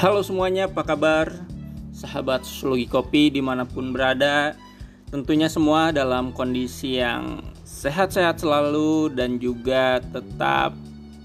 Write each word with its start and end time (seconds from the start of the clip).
Halo 0.00 0.24
semuanya, 0.24 0.64
apa 0.64 0.80
kabar? 0.80 1.28
Sahabat 1.92 2.48
Sosiologi 2.48 2.88
Kopi 2.88 3.28
di 3.28 3.44
mana 3.44 3.68
pun 3.68 3.92
berada 3.92 4.56
Tentunya 5.12 5.44
semua 5.44 5.92
dalam 5.92 6.32
kondisi 6.32 6.96
yang 6.96 7.44
sehat-sehat 7.68 8.40
selalu 8.40 9.12
Dan 9.12 9.36
juga 9.36 10.00
tetap 10.00 10.72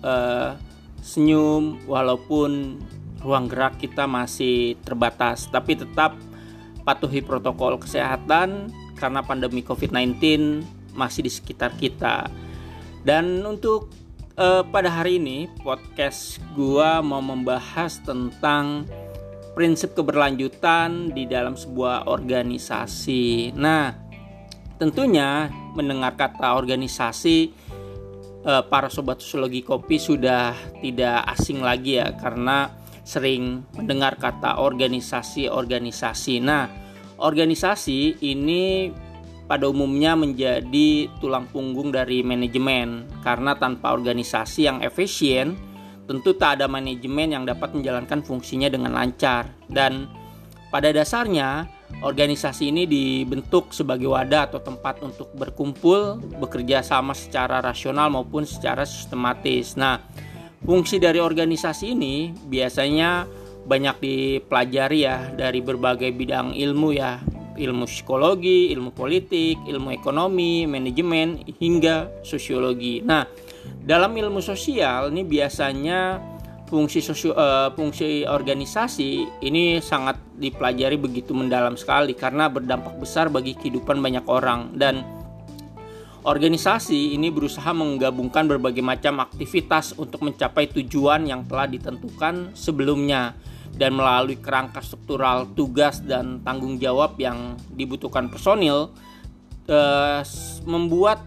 uh, 0.04 0.60
senyum 1.00 1.88
Walaupun 1.88 2.76
ruang 3.24 3.48
gerak 3.48 3.80
kita 3.80 4.12
masih 4.12 4.76
terbatas 4.84 5.48
Tapi 5.48 5.80
tetap 5.80 6.20
patuhi 6.84 7.24
protokol 7.24 7.80
kesehatan 7.80 8.76
Karena 9.00 9.24
pandemi 9.24 9.64
COVID-19 9.64 10.20
masih 11.00 11.24
di 11.24 11.32
sekitar 11.32 11.80
kita 11.80 12.28
Dan 13.08 13.40
untuk 13.48 13.88
uh, 14.40 14.64
pada 14.68 14.92
hari 14.92 15.18
ini 15.20 15.48
podcast 15.64 16.40
gua 16.56 17.00
mau 17.00 17.24
membahas 17.24 18.00
tentang 18.04 18.88
prinsip 19.56 19.96
keberlanjutan 19.96 21.16
di 21.16 21.24
dalam 21.28 21.56
sebuah 21.56 22.12
organisasi. 22.12 23.56
Nah, 23.56 23.96
tentunya 24.76 25.48
mendengar 25.76 26.20
kata 26.20 26.60
organisasi 26.60 27.56
uh, 28.44 28.64
para 28.68 28.92
sobat 28.92 29.24
sosiologi 29.24 29.64
kopi 29.64 29.96
sudah 29.96 30.52
tidak 30.84 31.24
asing 31.40 31.64
lagi 31.64 32.04
ya 32.04 32.12
karena 32.20 32.68
sering 33.08 33.64
mendengar 33.80 34.20
kata 34.20 34.60
organisasi-organisasi. 34.60 36.44
Nah, 36.44 36.68
organisasi 37.22 38.20
ini 38.28 38.92
pada 39.46 39.70
umumnya 39.70 40.18
menjadi 40.18 41.10
tulang 41.22 41.46
punggung 41.50 41.94
dari 41.94 42.26
manajemen. 42.26 43.06
Karena 43.22 43.54
tanpa 43.54 43.94
organisasi 43.94 44.66
yang 44.66 44.78
efisien 44.82 45.54
tentu 46.06 46.38
tak 46.38 46.62
ada 46.62 46.70
manajemen 46.70 47.34
yang 47.34 47.44
dapat 47.46 47.74
menjalankan 47.74 48.22
fungsinya 48.26 48.70
dengan 48.70 48.94
lancar. 48.94 49.50
Dan 49.70 50.10
pada 50.74 50.90
dasarnya 50.90 51.70
organisasi 52.02 52.74
ini 52.74 52.84
dibentuk 52.90 53.72
sebagai 53.72 54.10
wadah 54.10 54.50
atau 54.50 54.62
tempat 54.62 55.02
untuk 55.06 55.30
berkumpul 55.38 56.18
bekerja 56.42 56.82
sama 56.82 57.14
secara 57.14 57.62
rasional 57.62 58.10
maupun 58.10 58.46
secara 58.46 58.86
sistematis. 58.86 59.78
Nah, 59.78 60.02
fungsi 60.66 60.98
dari 60.98 61.22
organisasi 61.22 61.94
ini 61.94 62.34
biasanya 62.50 63.30
banyak 63.66 63.98
dipelajari 63.98 65.10
ya 65.10 65.34
dari 65.34 65.58
berbagai 65.62 66.14
bidang 66.14 66.54
ilmu 66.54 66.94
ya 66.94 67.18
ilmu 67.56 67.88
psikologi, 67.88 68.72
ilmu 68.76 68.92
politik, 68.92 69.60
ilmu 69.66 69.92
ekonomi, 69.96 70.68
manajemen 70.68 71.40
hingga 71.60 72.22
sosiologi. 72.22 73.02
Nah, 73.02 73.26
dalam 73.84 74.12
ilmu 74.14 74.44
sosial 74.44 75.10
ini 75.10 75.24
biasanya 75.24 76.20
fungsi 76.66 77.00
sosio, 77.00 77.34
uh, 77.34 77.72
fungsi 77.74 78.26
organisasi 78.26 79.42
ini 79.46 79.80
sangat 79.80 80.18
dipelajari 80.36 80.98
begitu 80.98 81.32
mendalam 81.32 81.78
sekali 81.78 82.18
karena 82.18 82.50
berdampak 82.50 82.98
besar 82.98 83.30
bagi 83.30 83.54
kehidupan 83.54 84.02
banyak 84.02 84.26
orang 84.26 84.74
dan 84.74 85.06
organisasi 86.26 87.14
ini 87.14 87.30
berusaha 87.30 87.70
menggabungkan 87.70 88.50
berbagai 88.50 88.82
macam 88.82 89.22
aktivitas 89.22 89.94
untuk 90.02 90.26
mencapai 90.26 90.66
tujuan 90.74 91.30
yang 91.30 91.46
telah 91.46 91.70
ditentukan 91.70 92.58
sebelumnya 92.58 93.38
dan 93.76 93.96
melalui 93.96 94.40
kerangka 94.40 94.80
struktural 94.80 95.52
tugas 95.52 96.00
dan 96.04 96.40
tanggung 96.42 96.80
jawab 96.80 97.20
yang 97.20 97.60
dibutuhkan 97.76 98.32
personil 98.32 98.96
eh, 99.68 100.22
membuat 100.64 101.20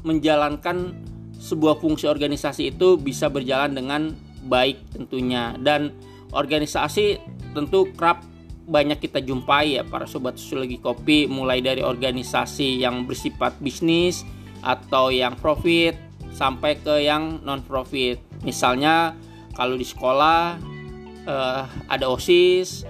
menjalankan 0.00 0.96
sebuah 1.40 1.80
fungsi 1.80 2.08
organisasi 2.08 2.72
itu 2.76 3.00
bisa 3.00 3.28
berjalan 3.32 3.72
dengan 3.72 4.02
baik 4.44 4.96
tentunya. 4.96 5.56
Dan 5.60 5.92
organisasi 6.32 7.20
tentu 7.52 7.92
kerap 7.96 8.24
banyak 8.70 9.02
kita 9.02 9.18
jumpai 9.18 9.80
ya 9.80 9.82
para 9.82 10.06
sobat 10.06 10.38
sosiologi 10.38 10.78
kopi 10.78 11.26
mulai 11.26 11.58
dari 11.58 11.82
organisasi 11.82 12.78
yang 12.78 13.02
bersifat 13.02 13.58
bisnis 13.58 14.22
atau 14.62 15.10
yang 15.10 15.34
profit 15.34 15.98
sampai 16.30 16.78
ke 16.78 17.02
yang 17.02 17.42
non 17.42 17.66
profit 17.66 18.22
misalnya 18.46 19.18
kalau 19.58 19.74
di 19.74 19.82
sekolah 19.82 20.69
uh, 21.26 21.64
ada 21.88 22.06
OSIS, 22.08 22.84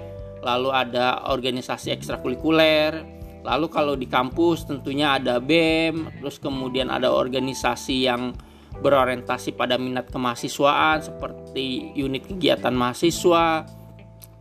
lalu 0.45 0.71
ada 0.73 1.25
organisasi 1.31 1.95
ekstrakurikuler, 1.95 3.03
lalu 3.45 3.67
kalau 3.73 3.95
di 3.97 4.05
kampus 4.05 4.69
tentunya 4.69 5.17
ada 5.17 5.41
BEM, 5.41 6.21
terus 6.21 6.37
kemudian 6.37 6.93
ada 6.93 7.13
organisasi 7.13 8.09
yang 8.09 8.37
berorientasi 8.81 9.55
pada 9.59 9.77
minat 9.77 10.09
kemahasiswaan 10.09 11.05
seperti 11.05 11.93
unit 11.99 12.25
kegiatan 12.27 12.73
mahasiswa. 12.73 13.67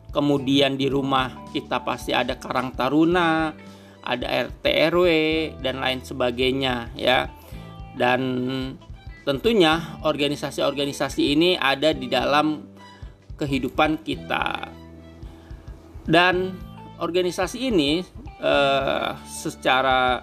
Kemudian 0.10 0.74
di 0.74 0.90
rumah 0.90 1.46
kita 1.54 1.86
pasti 1.86 2.18
ada 2.18 2.34
Karang 2.42 2.74
Taruna, 2.74 3.54
ada 4.02 4.26
RT 4.50 4.66
RW 4.90 5.06
dan 5.62 5.78
lain 5.78 6.02
sebagainya 6.02 6.90
ya. 6.98 7.30
Dan 7.94 8.22
tentunya 9.22 10.02
organisasi-organisasi 10.02 11.22
ini 11.36 11.50
ada 11.60 11.94
di 11.94 12.10
dalam 12.10 12.74
kehidupan 13.40 14.04
kita. 14.04 14.68
Dan 16.04 16.54
organisasi 17.00 17.72
ini 17.72 18.04
eh, 18.44 19.10
secara 19.24 20.20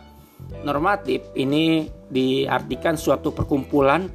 normatif 0.62 1.32
ini 1.34 1.88
diartikan 2.12 2.94
suatu 2.94 3.32
perkumpulan 3.32 4.06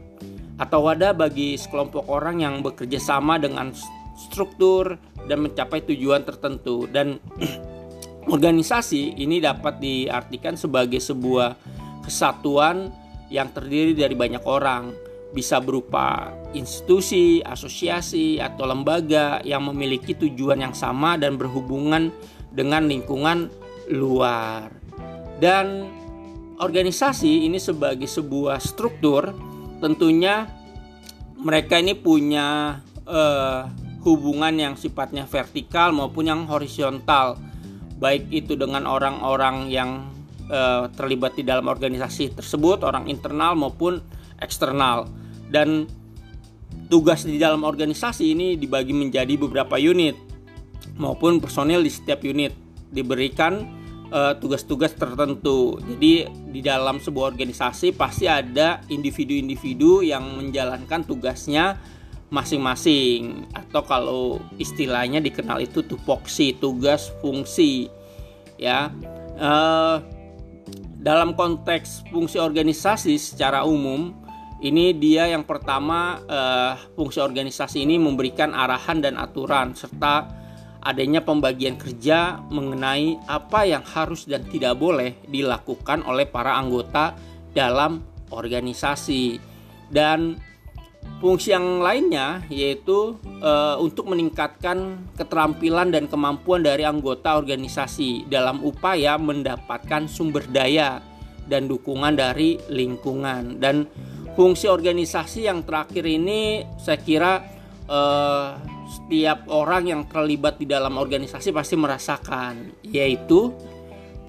atau 0.61 0.85
wadah 0.85 1.17
bagi 1.17 1.57
sekelompok 1.57 2.05
orang 2.05 2.45
yang 2.45 2.61
bekerja 2.61 3.01
sama 3.01 3.41
dengan 3.41 3.73
struktur 4.13 4.93
dan 5.25 5.41
mencapai 5.41 5.81
tujuan 5.89 6.21
tertentu 6.21 6.85
dan 6.85 7.17
organisasi 8.35 9.17
ini 9.17 9.41
dapat 9.41 9.81
diartikan 9.81 10.53
sebagai 10.53 11.01
sebuah 11.01 11.57
kesatuan 12.05 12.93
yang 13.33 13.49
terdiri 13.49 13.97
dari 13.97 14.13
banyak 14.13 14.43
orang 14.45 14.93
bisa 15.31 15.63
berupa 15.63 16.35
institusi, 16.51 17.39
asosiasi, 17.39 18.37
atau 18.37 18.67
lembaga 18.67 19.39
yang 19.47 19.63
memiliki 19.71 20.11
tujuan 20.15 20.59
yang 20.59 20.75
sama 20.75 21.15
dan 21.15 21.39
berhubungan 21.39 22.11
dengan 22.51 22.87
lingkungan 22.87 23.47
luar. 23.87 24.67
Dan 25.39 25.87
organisasi 26.59 27.47
ini 27.47 27.57
sebagai 27.57 28.05
sebuah 28.05 28.59
struktur, 28.59 29.31
tentunya 29.79 30.45
mereka 31.39 31.79
ini 31.79 31.95
punya 31.97 32.77
uh, 33.07 33.65
hubungan 34.03 34.53
yang 34.53 34.73
sifatnya 34.75 35.25
vertikal 35.25 35.95
maupun 35.95 36.27
yang 36.27 36.41
horizontal, 36.45 37.39
baik 37.97 38.29
itu 38.29 38.59
dengan 38.59 38.85
orang-orang 38.85 39.71
yang 39.71 40.11
uh, 40.51 40.91
terlibat 40.93 41.39
di 41.39 41.47
dalam 41.47 41.65
organisasi 41.71 42.35
tersebut, 42.35 42.83
orang 42.83 43.07
internal 43.09 43.55
maupun 43.57 44.03
eksternal 44.37 45.20
dan 45.51 45.85
tugas 46.87 47.27
di 47.27 47.35
dalam 47.35 47.67
organisasi 47.67 48.31
ini 48.31 48.47
dibagi 48.55 48.95
menjadi 48.95 49.35
beberapa 49.35 49.75
unit 49.75 50.15
maupun 50.95 51.43
personil 51.43 51.83
di 51.83 51.91
setiap 51.91 52.23
unit. 52.23 52.55
Diberikan 52.91 53.63
eh, 54.11 54.33
tugas-tugas 54.39 54.95
uh, 54.95 54.99
tertentu. 54.99 55.79
Jadi 55.79 56.27
di 56.51 56.59
dalam 56.63 56.99
sebuah 56.99 57.31
organisasi 57.35 57.95
pasti 57.95 58.27
ada 58.27 58.83
individu-individu 58.91 60.03
yang 60.03 60.39
menjalankan 60.39 61.07
tugasnya 61.07 61.79
masing-masing. 62.31 63.47
Atau 63.55 63.83
kalau 63.87 64.23
istilahnya 64.59 65.23
dikenal 65.23 65.63
itu 65.63 65.83
tupoksi 65.83 66.55
tugas 66.59 67.11
fungsi 67.23 67.87
ya. 68.59 68.91
Uh, 69.39 70.03
dalam 71.01 71.33
konteks 71.33 72.05
fungsi 72.13 72.37
organisasi 72.37 73.17
secara 73.17 73.65
umum 73.65 74.20
ini 74.61 74.93
dia 74.93 75.25
yang 75.25 75.41
pertama 75.41 76.21
uh, 76.29 76.73
fungsi 76.93 77.17
organisasi 77.17 77.81
ini 77.81 77.97
memberikan 77.97 78.53
arahan 78.53 79.01
dan 79.01 79.17
aturan 79.17 79.73
serta 79.73 80.41
adanya 80.81 81.21
pembagian 81.21 81.77
kerja 81.77 82.41
mengenai 82.49 83.21
apa 83.29 83.69
yang 83.69 83.85
harus 83.85 84.25
dan 84.25 84.41
tidak 84.49 84.77
boleh 84.81 85.17
dilakukan 85.29 86.01
oleh 86.05 86.25
para 86.25 86.57
anggota 86.57 87.13
dalam 87.53 88.01
organisasi. 88.33 89.37
Dan 89.91 90.39
fungsi 91.21 91.53
yang 91.53 91.83
lainnya 91.83 92.41
yaitu 92.49 93.19
e, 93.21 93.51
untuk 93.77 94.09
meningkatkan 94.09 95.05
keterampilan 95.13 95.93
dan 95.93 96.09
kemampuan 96.09 96.65
dari 96.65 96.81
anggota 96.81 97.37
organisasi 97.37 98.25
dalam 98.25 98.65
upaya 98.65 99.21
mendapatkan 99.21 100.09
sumber 100.09 100.47
daya 100.49 101.03
dan 101.45 101.69
dukungan 101.69 102.17
dari 102.17 102.57
lingkungan. 102.71 103.61
Dan 103.61 103.85
fungsi 104.35 104.67
organisasi 104.67 105.47
yang 105.47 105.63
terakhir 105.65 106.07
ini 106.07 106.63
saya 106.79 106.99
kira 106.99 107.43
uh, 107.87 108.55
setiap 108.91 109.47
orang 109.51 109.83
yang 109.87 110.01
terlibat 110.07 110.59
di 110.59 110.67
dalam 110.67 110.99
organisasi 110.99 111.55
pasti 111.55 111.75
merasakan 111.79 112.83
yaitu 112.83 113.51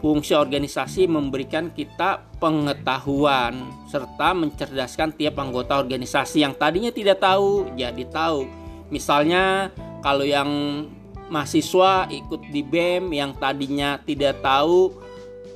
fungsi 0.02 0.34
organisasi 0.34 1.06
memberikan 1.06 1.70
kita 1.70 2.26
pengetahuan 2.42 3.70
serta 3.86 4.34
mencerdaskan 4.34 5.14
tiap 5.14 5.38
anggota 5.38 5.78
organisasi 5.78 6.42
yang 6.42 6.58
tadinya 6.58 6.90
tidak 6.90 7.22
tahu 7.22 7.70
jadi 7.78 8.02
tahu 8.10 8.46
misalnya 8.90 9.70
kalau 10.02 10.26
yang 10.26 10.50
mahasiswa 11.32 12.12
ikut 12.12 12.52
di 12.52 12.60
BEM 12.60 13.14
yang 13.16 13.32
tadinya 13.38 13.96
tidak 14.02 14.44
tahu 14.44 14.92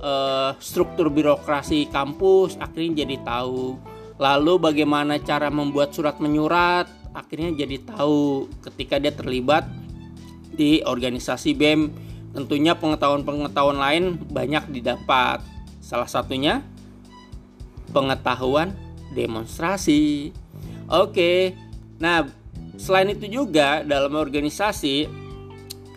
uh, 0.00 0.56
struktur 0.56 1.12
birokrasi 1.12 1.92
kampus 1.92 2.56
akhirnya 2.56 3.04
jadi 3.04 3.16
tahu. 3.20 3.76
Lalu 4.16 4.56
bagaimana 4.60 5.20
cara 5.20 5.52
membuat 5.52 5.92
surat 5.92 6.16
menyurat 6.20 6.88
akhirnya 7.16 7.64
jadi 7.64 7.80
tahu 7.80 8.48
ketika 8.60 9.00
dia 9.00 9.12
terlibat 9.12 9.64
di 10.52 10.84
organisasi 10.84 11.56
BEM. 11.56 11.92
Tentunya 12.36 12.76
pengetahuan-pengetahuan 12.76 13.80
lain 13.80 14.04
banyak 14.28 14.68
didapat. 14.68 15.40
Salah 15.80 16.08
satunya 16.08 16.60
pengetahuan 17.96 18.76
demonstrasi. 19.16 20.36
Oke. 20.92 21.56
Nah, 21.96 22.28
selain 22.76 23.16
itu 23.16 23.24
juga 23.40 23.80
dalam 23.80 24.12
organisasi 24.12 25.08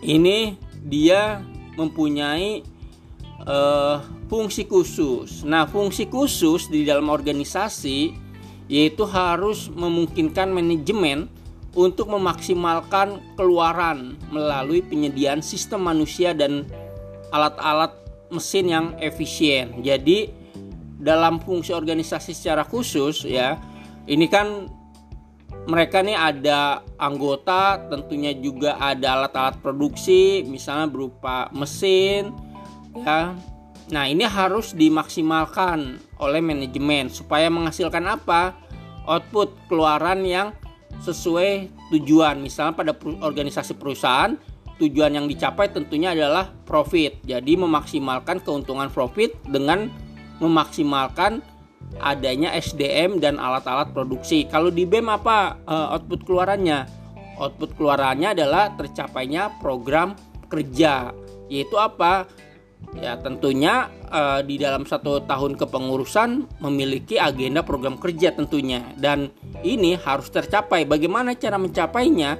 ini 0.00 0.56
dia 0.80 1.44
mempunyai 1.76 2.64
uh, 3.46 4.02
fungsi 4.28 4.66
khusus. 4.66 5.46
Nah, 5.46 5.64
fungsi 5.68 6.08
khusus 6.10 6.68
di 6.68 6.84
dalam 6.84 7.08
organisasi 7.08 8.28
yaitu 8.70 9.02
harus 9.02 9.66
memungkinkan 9.74 10.54
manajemen 10.54 11.26
untuk 11.74 12.10
memaksimalkan 12.10 13.18
keluaran 13.34 14.14
melalui 14.30 14.82
penyediaan 14.82 15.42
sistem 15.42 15.86
manusia 15.90 16.30
dan 16.30 16.66
alat-alat 17.34 17.94
mesin 18.30 18.70
yang 18.70 18.86
efisien. 19.02 19.82
Jadi 19.82 20.30
dalam 21.02 21.42
fungsi 21.42 21.74
organisasi 21.74 22.30
secara 22.30 22.62
khusus 22.62 23.26
ya, 23.26 23.58
ini 24.06 24.30
kan 24.30 24.70
mereka 25.66 26.02
nih 26.02 26.14
ada 26.14 26.82
anggota, 26.94 27.90
tentunya 27.90 28.34
juga 28.38 28.78
ada 28.78 29.18
alat-alat 29.18 29.58
produksi, 29.58 30.46
misalnya 30.46 30.86
berupa 30.90 31.50
mesin, 31.50 32.30
ya. 32.94 33.34
Nah 33.90 34.04
ini 34.06 34.22
harus 34.22 34.70
dimaksimalkan 34.72 35.98
oleh 36.22 36.38
manajemen 36.38 37.10
supaya 37.10 37.50
menghasilkan 37.50 38.06
apa? 38.06 38.54
Output 39.06 39.66
keluaran 39.66 40.22
yang 40.22 40.54
sesuai 41.02 41.70
tujuan. 41.90 42.38
Misalnya 42.38 42.76
pada 42.76 42.92
organisasi 42.94 43.74
perusahaan 43.74 44.38
tujuan 44.78 45.12
yang 45.18 45.26
dicapai 45.26 45.68
tentunya 45.74 46.14
adalah 46.14 46.54
profit. 46.64 47.18
Jadi 47.26 47.58
memaksimalkan 47.58 48.40
keuntungan 48.40 48.88
profit 48.88 49.34
dengan 49.44 49.90
memaksimalkan 50.38 51.42
adanya 51.98 52.54
SDM 52.54 53.18
dan 53.18 53.36
alat-alat 53.36 53.90
produksi. 53.90 54.46
Kalau 54.46 54.70
di 54.70 54.86
BEM 54.86 55.10
apa 55.10 55.58
uh, 55.66 55.96
output 55.98 56.24
keluarannya? 56.24 56.86
Output 57.40 57.74
keluarannya 57.74 58.36
adalah 58.36 58.72
tercapainya 58.76 59.58
program 59.58 60.14
kerja, 60.46 61.10
yaitu 61.48 61.76
apa? 61.80 62.28
Ya 62.98 63.14
tentunya 63.22 63.86
uh, 64.10 64.42
di 64.42 64.58
dalam 64.58 64.82
satu 64.82 65.22
tahun 65.22 65.54
kepengurusan 65.54 66.58
memiliki 66.58 67.22
agenda 67.22 67.62
program 67.62 67.94
kerja 67.96 68.34
tentunya 68.34 68.82
dan 68.98 69.30
ini 69.62 69.94
harus 69.94 70.26
tercapai. 70.28 70.82
Bagaimana 70.84 71.38
cara 71.38 71.54
mencapainya? 71.56 72.36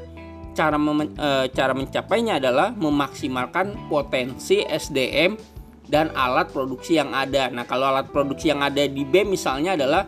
Cara 0.50 0.75
uh, 0.75 1.46
cara 1.54 1.72
mencapainya 1.72 2.42
adalah 2.42 2.75
memaksimalkan 2.75 3.87
potensi 3.87 4.66
SDM 4.66 5.38
dan 5.90 6.10
alat 6.14 6.50
produksi 6.54 6.98
yang 6.98 7.14
ada. 7.14 7.50
Nah, 7.50 7.66
kalau 7.66 7.90
alat 7.90 8.10
produksi 8.10 8.50
yang 8.50 8.62
ada 8.62 8.87
di 8.87 9.02
BEM 9.02 9.34
misalnya 9.34 9.75
adalah 9.75 10.06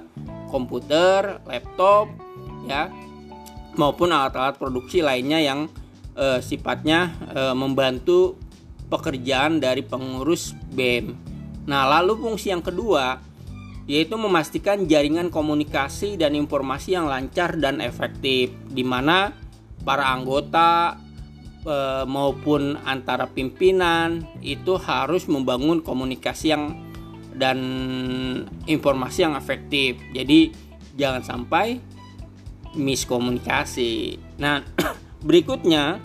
komputer, 0.51 1.43
laptop, 1.43 2.07
ya, 2.71 2.87
maupun 3.75 4.15
alat-alat 4.15 4.57
produksi 4.61 5.01
lainnya 5.01 5.43
yang 5.43 5.67
e, 6.13 6.39
sifatnya 6.45 7.11
e, 7.33 7.43
membantu 7.57 8.39
pekerjaan 8.93 9.57
dari 9.57 9.81
pengurus 9.81 10.53
BEM. 10.77 11.17
Nah, 11.65 11.89
lalu 11.89 12.21
fungsi 12.21 12.53
yang 12.53 12.61
kedua 12.61 13.33
yaitu 13.91 14.15
memastikan 14.15 14.87
jaringan 14.87 15.27
komunikasi 15.33 16.15
dan 16.15 16.39
informasi 16.39 16.95
yang 16.95 17.11
lancar 17.11 17.59
dan 17.59 17.83
efektif 17.83 18.55
di 18.71 18.87
mana 18.87 19.35
para 19.83 20.07
anggota 20.15 21.03
e, 21.67 22.07
maupun 22.07 22.79
antara 22.87 23.27
pimpinan 23.27 24.23
itu 24.39 24.79
harus 24.79 25.27
membangun 25.27 25.83
komunikasi 25.83 26.55
yang 26.55 26.79
dan 27.35 27.59
informasi 28.71 29.27
yang 29.27 29.35
efektif. 29.35 29.99
Jadi 30.15 30.55
jangan 30.95 31.25
sampai 31.27 31.81
miskomunikasi. 32.79 34.21
Nah, 34.39 34.63
berikutnya 35.27 35.99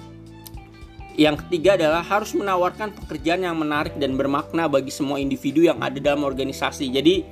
yang 1.17 1.33
ketiga 1.33 1.73
adalah 1.73 2.05
harus 2.05 2.37
menawarkan 2.37 2.93
pekerjaan 2.93 3.41
yang 3.41 3.57
menarik 3.57 3.97
dan 3.97 4.13
bermakna 4.13 4.69
bagi 4.69 4.93
semua 4.93 5.17
individu 5.17 5.65
yang 5.65 5.81
ada 5.81 5.97
dalam 5.97 6.21
organisasi. 6.21 6.93
Jadi 6.93 7.25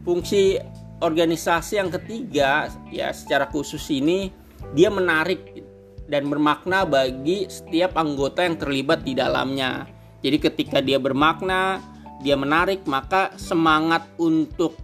fungsi 0.00 0.56
organisasi 1.04 1.76
yang 1.76 1.92
ketiga 1.92 2.72
ya 2.88 3.12
secara 3.12 3.52
khusus 3.52 3.84
ini 3.92 4.32
dia 4.72 4.88
menarik 4.88 5.60
dan 6.08 6.24
bermakna 6.32 6.88
bagi 6.88 7.46
setiap 7.52 8.00
anggota 8.00 8.48
yang 8.48 8.56
terlibat 8.56 9.04
di 9.04 9.12
dalamnya. 9.12 9.84
Jadi 10.24 10.36
ketika 10.38 10.78
dia 10.80 10.96
bermakna, 10.96 11.82
dia 12.22 12.38
menarik, 12.38 12.86
maka 12.86 13.34
semangat 13.34 14.06
untuk 14.16 14.78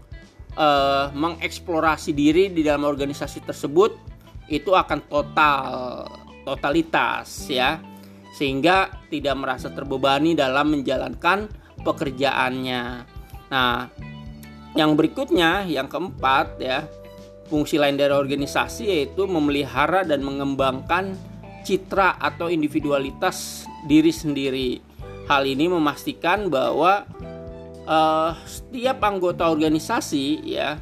uh, 0.59 1.15
mengeksplorasi 1.15 2.11
diri 2.11 2.51
di 2.51 2.67
dalam 2.67 2.85
organisasi 2.85 3.47
tersebut 3.47 3.95
itu 4.51 4.75
akan 4.75 4.99
total 5.07 5.63
totalitas 6.43 7.47
ya. 7.47 7.79
Sehingga 8.37 8.93
tidak 9.09 9.37
merasa 9.39 9.73
terbebani 9.73 10.37
dalam 10.37 10.75
menjalankan 10.75 11.49
pekerjaannya. 11.81 12.83
Nah, 13.49 13.89
yang 14.77 14.95
berikutnya, 14.95 15.65
yang 15.65 15.89
keempat 15.89 16.61
ya, 16.61 16.85
Fungsi 17.49 17.81
lain 17.81 17.97
dari 17.97 18.13
organisasi 18.13 18.93
yaitu 18.93 19.25
memelihara 19.25 20.05
dan 20.05 20.21
mengembangkan 20.21 21.17
citra 21.65 22.21
atau 22.21 22.53
individualitas 22.53 23.65
diri 23.89 24.13
sendiri. 24.13 24.71
Hal 25.25 25.49
ini 25.49 25.65
memastikan 25.73 26.53
bahwa 26.53 27.09
uh, 27.89 28.37
setiap 28.45 29.01
anggota 29.01 29.49
organisasi 29.49 30.45
ya 30.45 30.77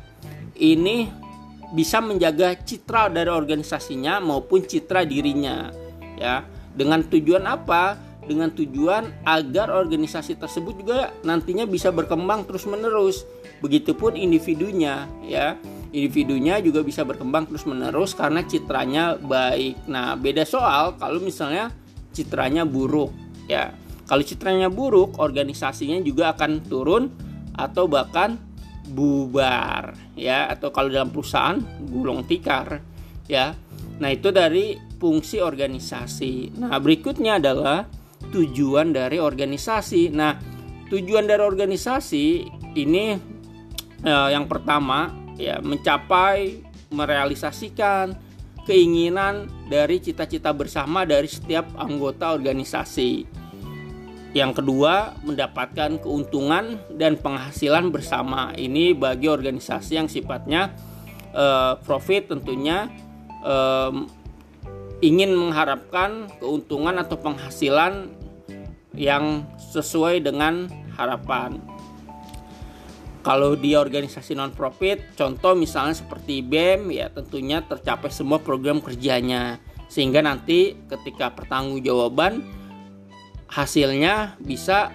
ini 0.58 1.06
bisa 1.70 2.02
menjaga 2.02 2.58
citra 2.58 3.14
dari 3.14 3.30
organisasinya 3.30 4.18
maupun 4.18 4.66
citra 4.66 5.06
dirinya 5.06 5.70
ya 6.18 6.46
dengan 6.76 7.02
tujuan 7.02 7.48
apa 7.48 7.96
dengan 8.26 8.50
tujuan 8.52 9.22
agar 9.22 9.70
organisasi 9.70 10.36
tersebut 10.36 10.82
juga 10.82 11.14
nantinya 11.22 11.64
bisa 11.64 11.94
berkembang 11.94 12.44
terus 12.44 12.66
menerus 12.66 13.22
begitupun 13.62 14.18
individunya 14.18 15.06
ya 15.24 15.56
individunya 15.96 16.60
juga 16.60 16.84
bisa 16.84 17.08
berkembang 17.08 17.48
terus 17.48 17.64
menerus 17.64 18.12
karena 18.12 18.44
citranya 18.44 19.16
baik. 19.16 19.88
Nah, 19.88 20.12
beda 20.18 20.44
soal 20.44 21.00
kalau 21.00 21.22
misalnya 21.24 21.72
citranya 22.12 22.68
buruk 22.68 23.12
ya. 23.48 23.72
Kalau 24.06 24.22
citranya 24.22 24.70
buruk, 24.70 25.18
organisasinya 25.18 25.98
juga 25.98 26.30
akan 26.36 26.62
turun 26.62 27.10
atau 27.58 27.90
bahkan 27.90 28.38
bubar 28.86 29.98
ya 30.14 30.46
atau 30.46 30.70
kalau 30.70 30.94
dalam 30.94 31.10
perusahaan 31.10 31.58
gulung 31.90 32.22
tikar 32.22 32.78
ya. 33.26 33.56
Nah, 33.98 34.08
itu 34.12 34.30
dari 34.30 34.78
fungsi 35.06 35.38
organisasi. 35.38 36.58
Nah, 36.58 36.82
berikutnya 36.82 37.38
adalah 37.38 37.86
tujuan 38.34 38.90
dari 38.90 39.22
organisasi. 39.22 40.10
Nah, 40.10 40.34
tujuan 40.90 41.30
dari 41.30 41.46
organisasi 41.46 42.26
ini 42.74 43.14
eh, 44.02 44.28
yang 44.34 44.50
pertama 44.50 45.14
ya 45.38 45.62
mencapai 45.62 46.66
merealisasikan 46.90 48.18
keinginan 48.66 49.46
dari 49.70 50.02
cita-cita 50.02 50.50
bersama 50.50 51.06
dari 51.06 51.30
setiap 51.30 51.70
anggota 51.78 52.34
organisasi. 52.34 53.22
Yang 54.34 54.58
kedua, 54.60 55.14
mendapatkan 55.22 56.02
keuntungan 56.02 56.82
dan 56.98 57.14
penghasilan 57.14 57.94
bersama. 57.94 58.50
Ini 58.58 58.92
bagi 58.98 59.30
organisasi 59.30 59.96
yang 59.96 60.10
sifatnya 60.10 60.74
uh, 61.32 61.78
profit 61.80 62.34
tentunya 62.34 62.90
um, 63.46 64.10
ingin 65.04 65.36
mengharapkan 65.36 66.30
keuntungan 66.40 66.96
atau 66.96 67.20
penghasilan 67.20 68.08
yang 68.96 69.44
sesuai 69.60 70.24
dengan 70.24 70.72
harapan. 70.96 71.60
Kalau 73.20 73.58
di 73.58 73.74
organisasi 73.74 74.38
non 74.38 74.54
profit, 74.54 75.18
contoh 75.18 75.58
misalnya 75.58 75.98
seperti 75.98 76.46
BEM 76.46 76.94
ya 76.94 77.10
tentunya 77.10 77.58
tercapai 77.58 78.08
semua 78.08 78.38
program 78.38 78.78
kerjanya 78.78 79.58
sehingga 79.90 80.22
nanti 80.22 80.78
ketika 80.86 81.34
pertanggungjawaban 81.34 82.42
hasilnya 83.50 84.38
bisa 84.38 84.94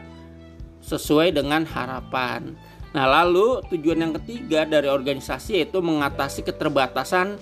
sesuai 0.83 1.35
dengan 1.35 1.67
harapan. 1.67 2.55
Nah, 2.91 3.07
lalu 3.07 3.63
tujuan 3.71 4.03
yang 4.03 4.13
ketiga 4.19 4.67
dari 4.67 4.91
organisasi 4.91 5.63
yaitu 5.63 5.79
mengatasi 5.79 6.43
keterbatasan 6.43 7.39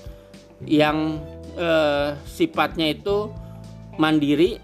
yang 0.65 1.21
eh, 1.59 2.15
sifatnya 2.23 2.95
itu 2.95 3.29
mandiri 3.99 4.57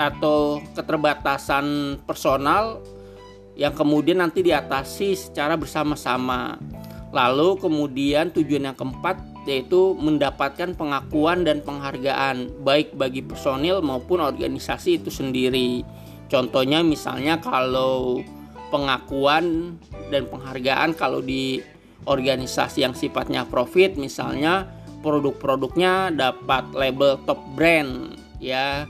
atau 0.00 0.64
keterbatasan 0.72 2.00
personal 2.08 2.80
yang 3.60 3.76
kemudian 3.76 4.24
nanti 4.24 4.40
diatasi 4.40 5.12
secara 5.12 5.60
bersama-sama. 5.60 6.56
Lalu 7.12 7.60
kemudian 7.60 8.32
tujuan 8.32 8.72
yang 8.72 8.76
keempat 8.78 9.20
yaitu 9.44 9.96
mendapatkan 10.00 10.72
pengakuan 10.76 11.44
dan 11.44 11.60
penghargaan 11.60 12.48
baik 12.64 12.96
bagi 12.96 13.20
personil 13.20 13.84
maupun 13.84 14.24
organisasi 14.24 15.04
itu 15.04 15.12
sendiri. 15.12 15.84
Contohnya 16.32 16.80
misalnya 16.80 17.36
kalau 17.42 18.24
pengakuan 18.70 19.76
dan 20.08 20.30
penghargaan 20.30 20.94
kalau 20.94 21.20
di 21.20 21.60
organisasi 22.06 22.86
yang 22.86 22.94
sifatnya 22.96 23.44
profit 23.44 23.98
misalnya 23.98 24.79
produk-produknya 25.00 26.14
dapat 26.14 26.72
label 26.76 27.20
top 27.24 27.40
brand 27.56 28.16
ya. 28.40 28.86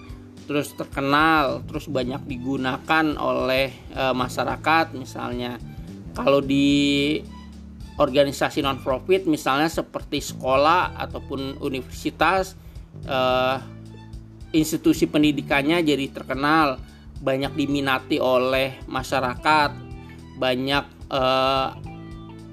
Terus 0.51 0.75
terkenal 0.75 1.63
terus 1.63 1.87
banyak 1.87 2.27
digunakan 2.27 3.07
oleh 3.23 3.71
e, 3.95 4.03
masyarakat. 4.11 4.99
Misalnya 4.99 5.63
kalau 6.11 6.43
di 6.43 7.23
organisasi 8.01 8.65
non 8.65 8.81
profit 8.81 9.29
misalnya 9.29 9.69
seperti 9.69 10.25
sekolah 10.25 10.97
ataupun 10.97 11.61
universitas 11.61 12.57
eh, 13.05 13.57
institusi 14.57 15.05
pendidikannya 15.05 15.85
jadi 15.85 16.09
terkenal. 16.09 16.81
Banyak 17.21 17.53
diminati 17.53 18.17
oleh 18.17 18.81
masyarakat. 18.89 19.71
Banyak 20.41 20.85
eh, 21.13 21.69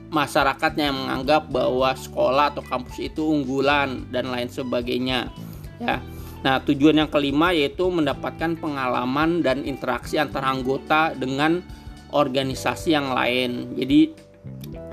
masyarakatnya 0.07 0.91
yang 0.91 0.97
menganggap 0.97 1.51
bahwa 1.51 1.91
sekolah 1.91 2.55
atau 2.55 2.63
kampus 2.63 2.97
itu 3.03 3.27
unggulan 3.27 4.07
dan 4.11 4.31
lain 4.31 4.47
sebagainya 4.47 5.31
ya. 5.83 5.99
Nah 6.45 6.63
tujuan 6.63 7.03
yang 7.03 7.11
kelima 7.11 7.51
yaitu 7.51 7.89
mendapatkan 7.91 8.55
pengalaman 8.55 9.43
dan 9.43 9.67
interaksi 9.67 10.15
antara 10.15 10.53
anggota 10.53 11.11
dengan 11.11 11.59
organisasi 12.15 12.95
yang 12.95 13.11
lain. 13.11 13.75
Jadi 13.75 13.99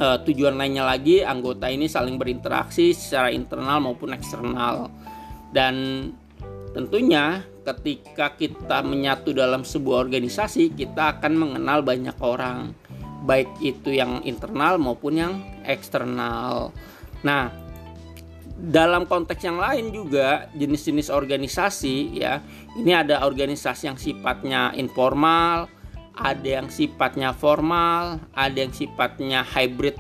uh, 0.02 0.18
tujuan 0.26 0.58
lainnya 0.58 0.82
lagi 0.82 1.22
anggota 1.22 1.70
ini 1.70 1.86
saling 1.86 2.18
berinteraksi 2.18 2.90
secara 2.90 3.30
internal 3.30 3.78
maupun 3.84 4.16
eksternal. 4.16 4.90
Dan 5.54 6.10
tentunya 6.74 7.46
ketika 7.62 8.34
kita 8.34 8.82
menyatu 8.82 9.30
dalam 9.30 9.62
sebuah 9.62 10.10
organisasi 10.10 10.74
kita 10.74 11.18
akan 11.18 11.32
mengenal 11.38 11.80
banyak 11.86 12.18
orang 12.18 12.74
baik 13.24 13.48
itu 13.64 13.96
yang 13.96 14.20
internal 14.28 14.76
maupun 14.76 15.16
yang 15.16 15.32
eksternal 15.64 16.70
nah 17.24 17.48
dalam 18.54 19.08
konteks 19.08 19.42
yang 19.42 19.58
lain 19.58 19.90
juga 19.90 20.46
jenis-jenis 20.54 21.10
organisasi 21.10 22.20
ya 22.20 22.38
ini 22.78 22.94
ada 22.94 23.26
organisasi 23.26 23.90
yang 23.90 23.98
sifatnya 23.98 24.76
informal 24.78 25.66
ada 26.14 26.62
yang 26.62 26.70
sifatnya 26.70 27.34
formal, 27.34 28.22
ada 28.34 28.54
yang 28.54 28.70
sifatnya 28.70 29.42
hybrid 29.42 29.98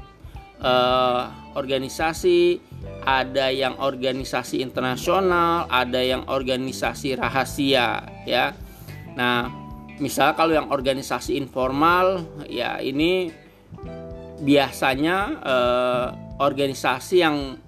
uh, 0.62 1.26
organisasi, 1.58 2.62
ada 3.02 3.50
yang 3.50 3.74
organisasi 3.82 4.62
internasional, 4.62 5.66
ada 5.66 5.98
yang 5.98 6.22
organisasi 6.30 7.18
rahasia 7.18 8.06
ya. 8.26 8.54
Nah, 9.18 9.50
misal 10.02 10.34
kalau 10.34 10.58
yang 10.58 10.68
organisasi 10.74 11.38
informal 11.38 12.26
ya 12.50 12.82
ini 12.82 13.30
biasanya 14.42 15.16
uh, 15.40 16.06
organisasi 16.42 17.22
yang 17.22 17.58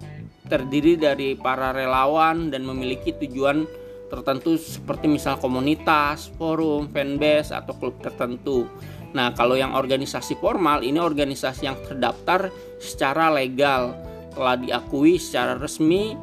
terdiri 0.46 0.98
dari 0.98 1.34
para 1.34 1.74
relawan 1.74 2.50
dan 2.50 2.62
memiliki 2.66 3.14
tujuan 3.14 3.66
tertentu 4.06 4.54
seperti 4.54 5.10
misal 5.10 5.34
komunitas, 5.42 6.30
forum, 6.38 6.86
fanbase 6.90 7.50
atau 7.50 7.74
klub 7.74 7.98
tertentu. 7.98 8.70
Nah, 9.10 9.34
kalau 9.34 9.58
yang 9.58 9.74
organisasi 9.74 10.38
formal 10.38 10.86
ini 10.86 11.02
organisasi 11.02 11.66
yang 11.66 11.78
terdaftar 11.82 12.54
secara 12.78 13.34
legal, 13.34 13.98
telah 14.30 14.54
diakui 14.54 15.18
secara 15.18 15.58
resmi 15.58 16.14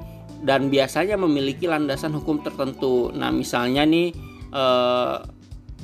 dan 0.43 0.71
biasanya 0.71 1.19
memiliki 1.19 1.67
landasan 1.67 2.15
hukum 2.15 2.39
tertentu. 2.39 3.11
Nah, 3.11 3.33
misalnya 3.33 3.83
nih 3.83 4.15
eh, 4.53 5.15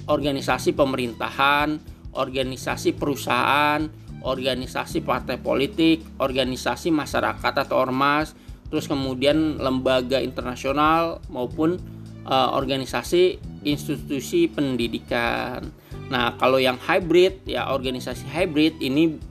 organisasi 0.09 0.73
pemerintahan, 0.73 1.77
organisasi 2.17 2.97
perusahaan, 2.97 3.85
organisasi 4.25 5.05
partai 5.05 5.37
politik, 5.39 6.03
organisasi 6.17 6.91
masyarakat 6.91 7.53
atau 7.69 7.77
ormas, 7.79 8.33
terus 8.67 8.89
kemudian 8.89 9.61
lembaga 9.61 10.19
internasional 10.19 11.21
maupun 11.31 11.79
uh, 12.25 12.49
organisasi 12.57 13.39
institusi 13.63 14.49
pendidikan. 14.49 15.69
Nah, 16.09 16.33
kalau 16.41 16.57
yang 16.57 16.81
hybrid 16.81 17.45
ya 17.45 17.69
organisasi 17.69 18.25
hybrid 18.33 18.81
ini 18.81 19.21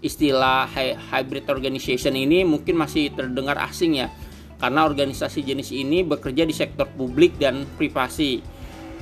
istilah 0.00 0.68
hybrid 1.12 1.48
organization 1.48 2.16
ini 2.16 2.44
mungkin 2.44 2.80
masih 2.80 3.12
terdengar 3.12 3.60
asing 3.60 4.00
ya. 4.00 4.08
Karena 4.56 4.88
organisasi 4.88 5.44
jenis 5.44 5.76
ini 5.76 6.00
bekerja 6.00 6.48
di 6.48 6.54
sektor 6.56 6.88
publik 6.96 7.36
dan 7.36 7.68
privasi 7.76 8.40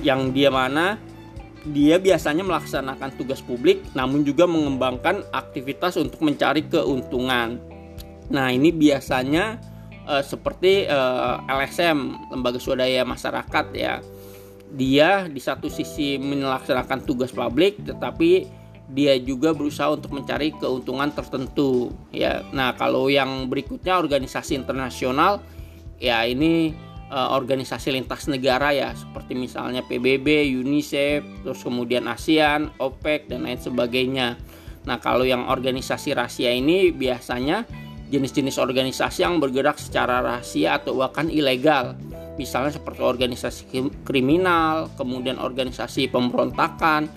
yang 0.03 0.35
dia 0.35 0.51
mana 0.51 0.99
dia 1.63 1.95
biasanya 1.95 2.43
melaksanakan 2.43 3.15
tugas 3.15 3.39
publik 3.39 3.79
namun 3.95 4.27
juga 4.27 4.43
mengembangkan 4.43 5.23
aktivitas 5.31 5.95
untuk 5.95 6.19
mencari 6.19 6.67
keuntungan. 6.67 7.59
Nah, 8.27 8.51
ini 8.51 8.71
biasanya 8.71 9.59
uh, 10.07 10.23
seperti 10.23 10.87
eh, 10.87 11.35
LSM 11.47 12.31
lembaga 12.31 12.59
swadaya 12.59 13.03
masyarakat 13.07 13.65
ya 13.75 13.99
dia 14.73 15.29
di 15.29 15.37
satu 15.37 15.69
sisi 15.69 16.17
melaksanakan 16.17 17.05
tugas 17.05 17.29
publik 17.29 17.77
tetapi 17.85 18.49
dia 18.89 19.15
juga 19.21 19.53
berusaha 19.53 19.93
untuk 19.93 20.17
mencari 20.17 20.49
keuntungan 20.57 21.13
tertentu 21.13 21.93
ya 22.09 22.41
nah 22.51 22.73
kalau 22.73 23.07
yang 23.07 23.47
berikutnya 23.47 24.01
organisasi 24.01 24.57
internasional 24.57 25.39
ya 26.01 26.25
ini 26.25 26.73
organisasi 27.13 27.93
lintas 27.93 28.25
negara 28.25 28.73
ya 28.73 28.89
seperti 28.97 29.37
misalnya 29.37 29.85
PBB, 29.85 30.49
UNICEF, 30.57 31.45
terus 31.45 31.61
kemudian 31.61 32.09
ASEAN, 32.09 32.73
OPEC 32.81 33.29
dan 33.29 33.45
lain 33.45 33.61
sebagainya. 33.61 34.35
Nah, 34.83 34.97
kalau 34.99 35.23
yang 35.23 35.47
organisasi 35.47 36.11
rahasia 36.17 36.51
ini 36.51 36.91
biasanya 36.91 37.63
jenis-jenis 38.11 38.61
organisasi 38.61 39.25
yang 39.25 39.41
bergerak 39.41 39.81
secara 39.81 40.21
rahasia 40.21 40.77
atau 40.77 40.97
bahkan 40.97 41.29
ilegal 41.33 41.97
misalnya 42.37 42.73
seperti 42.73 43.01
organisasi 43.01 43.69
kriminal 44.05 44.89
kemudian 44.97 45.37
organisasi 45.37 46.09
pemberontakan 46.09 47.09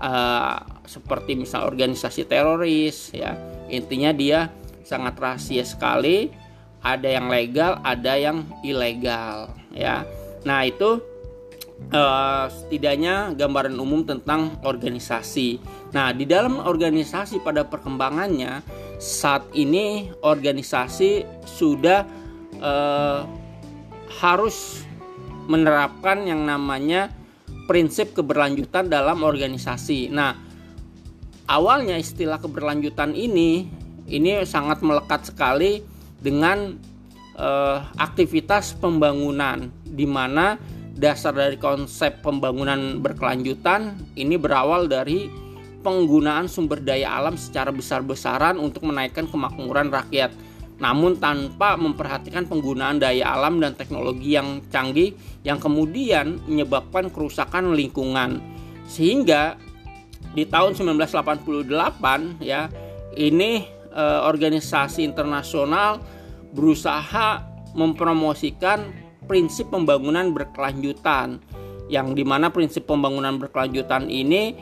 uh, 0.00 0.60
seperti 0.88 1.36
misal 1.36 1.68
organisasi 1.68 2.24
teroris 2.28 3.12
ya 3.12 3.36
intinya 3.68 4.12
dia 4.12 4.48
sangat 4.84 5.20
rahasia 5.20 5.64
sekali 5.64 6.32
ada 6.82 7.08
yang 7.08 7.26
legal 7.30 7.78
ada 7.82 8.12
yang 8.14 8.46
ilegal 8.62 9.52
ya 9.74 10.04
nah 10.46 10.62
itu 10.62 11.02
uh, 11.90 12.46
setidaknya 12.50 13.34
gambaran 13.34 13.74
umum 13.78 14.06
tentang 14.06 14.56
organisasi 14.62 15.58
nah 15.90 16.12
di 16.14 16.24
dalam 16.24 16.62
organisasi 16.62 17.42
pada 17.42 17.66
perkembangannya 17.66 18.62
saat 18.98 19.46
ini 19.54 20.10
organisasi 20.26 21.22
sudah 21.46 22.02
uh, 22.58 23.22
harus 24.18 24.82
menerapkan 25.48 26.26
yang 26.26 26.44
namanya 26.44 27.14
prinsip 27.70 28.12
keberlanjutan 28.12 28.88
dalam 28.88 29.24
organisasi. 29.24 30.12
Nah, 30.12 30.36
awalnya 31.48 31.96
istilah 31.96 32.40
keberlanjutan 32.40 33.12
ini 33.12 33.68
ini 34.08 34.40
sangat 34.44 34.80
melekat 34.80 35.28
sekali 35.28 35.84
dengan 36.18 36.76
uh, 37.38 37.86
aktivitas 37.96 38.74
pembangunan 38.76 39.70
di 39.86 40.04
mana 40.04 40.58
dasar 40.98 41.30
dari 41.30 41.54
konsep 41.54 42.18
pembangunan 42.26 42.98
berkelanjutan 42.98 43.94
ini 44.18 44.34
berawal 44.34 44.90
dari 44.90 45.30
penggunaan 45.78 46.50
sumber 46.50 46.82
daya 46.82 47.14
alam 47.14 47.38
secara 47.38 47.70
besar-besaran 47.70 48.58
untuk 48.58 48.82
menaikkan 48.82 49.30
kemakmuran 49.30 49.94
rakyat, 49.94 50.34
namun 50.82 51.14
tanpa 51.22 51.78
memperhatikan 51.78 52.50
penggunaan 52.50 52.98
daya 52.98 53.30
alam 53.30 53.62
dan 53.62 53.78
teknologi 53.78 54.34
yang 54.34 54.58
canggih 54.74 55.14
yang 55.46 55.62
kemudian 55.62 56.42
menyebabkan 56.50 57.08
kerusakan 57.14 57.78
lingkungan. 57.78 58.42
Sehingga 58.90 59.54
di 60.34 60.44
tahun 60.44 60.74
1988 60.74 62.42
ya, 62.42 62.66
ini 63.14 63.77
eh, 63.98 64.20
organisasi 64.22 65.02
internasional 65.02 65.98
berusaha 66.54 67.42
mempromosikan 67.74 68.94
prinsip 69.26 69.74
pembangunan 69.74 70.30
berkelanjutan 70.30 71.42
yang 71.90 72.14
di 72.14 72.22
mana 72.22 72.48
prinsip 72.48 72.86
pembangunan 72.86 73.36
berkelanjutan 73.36 74.06
ini 74.06 74.54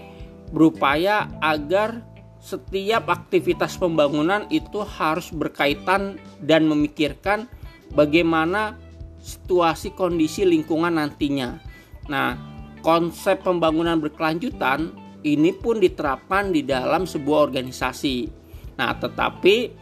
berupaya 0.50 1.28
agar 1.44 2.02
setiap 2.38 3.10
aktivitas 3.10 3.74
pembangunan 3.74 4.46
itu 4.54 4.86
harus 4.86 5.34
berkaitan 5.34 6.22
dan 6.38 6.70
memikirkan 6.70 7.50
bagaimana 7.90 8.78
situasi 9.18 9.90
kondisi 9.98 10.46
lingkungan 10.46 10.94
nantinya. 10.94 11.58
Nah, 12.06 12.38
konsep 12.86 13.42
pembangunan 13.42 13.98
berkelanjutan 13.98 14.94
ini 15.26 15.50
pun 15.50 15.82
diterapkan 15.82 16.54
di 16.54 16.62
dalam 16.62 17.02
sebuah 17.02 17.50
organisasi. 17.50 18.45
Nah, 18.76 18.92
tetapi 18.96 19.72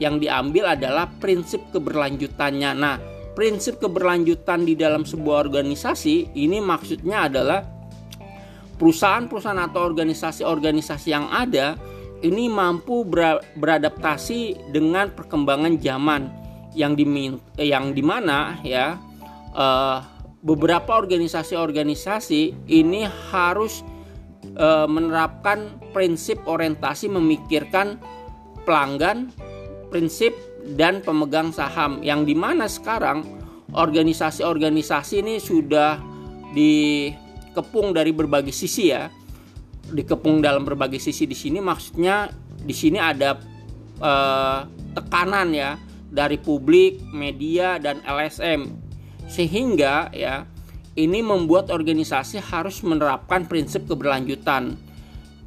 yang 0.00 0.16
diambil 0.16 0.76
adalah 0.76 1.08
prinsip 1.20 1.60
keberlanjutannya. 1.72 2.70
Nah, 2.72 2.96
prinsip 3.36 3.78
keberlanjutan 3.78 4.64
di 4.64 4.74
dalam 4.74 5.04
sebuah 5.04 5.48
organisasi 5.48 6.34
ini 6.36 6.58
maksudnya 6.58 7.28
adalah 7.28 7.60
perusahaan-perusahaan 8.80 9.60
atau 9.60 9.80
organisasi-organisasi 9.84 11.08
yang 11.12 11.28
ada 11.28 11.76
ini 12.24 12.48
mampu 12.48 13.04
beradaptasi 13.56 14.72
dengan 14.72 15.12
perkembangan 15.12 15.76
zaman 15.80 16.32
yang 16.72 16.96
dimin 16.96 17.36
yang 17.60 17.92
di 17.92 18.00
mana 18.00 18.56
ya 18.64 18.96
uh, 19.52 20.00
beberapa 20.40 20.96
organisasi-organisasi 20.96 22.68
ini 22.72 23.04
harus 23.28 23.84
e, 24.56 24.68
menerapkan 24.88 25.76
prinsip 25.92 26.40
orientasi 26.48 27.12
memikirkan 27.12 28.00
pelanggan, 28.64 29.32
prinsip 29.88 30.32
dan 30.76 31.00
pemegang 31.00 31.50
saham. 31.50 32.00
Yang 32.04 32.20
di 32.32 32.34
mana 32.36 32.66
sekarang 32.70 33.24
organisasi-organisasi 33.72 35.22
ini 35.22 35.38
sudah 35.38 35.98
dikepung 36.52 37.94
dari 37.94 38.10
berbagai 38.10 38.54
sisi 38.54 38.90
ya. 38.92 39.08
Dikepung 39.90 40.38
dalam 40.38 40.62
berbagai 40.62 41.02
sisi 41.02 41.26
di 41.26 41.34
sini 41.34 41.58
maksudnya 41.58 42.30
di 42.60 42.74
sini 42.76 43.00
ada 43.00 43.34
e, 43.98 44.12
tekanan 44.94 45.50
ya 45.50 45.74
dari 46.10 46.38
publik, 46.38 47.02
media 47.10 47.78
dan 47.82 47.98
LSM 48.06 48.70
sehingga 49.30 50.10
ya 50.10 50.42
ini 50.98 51.22
membuat 51.22 51.70
organisasi 51.70 52.42
harus 52.50 52.82
menerapkan 52.82 53.46
prinsip 53.46 53.86
keberlanjutan 53.86 54.74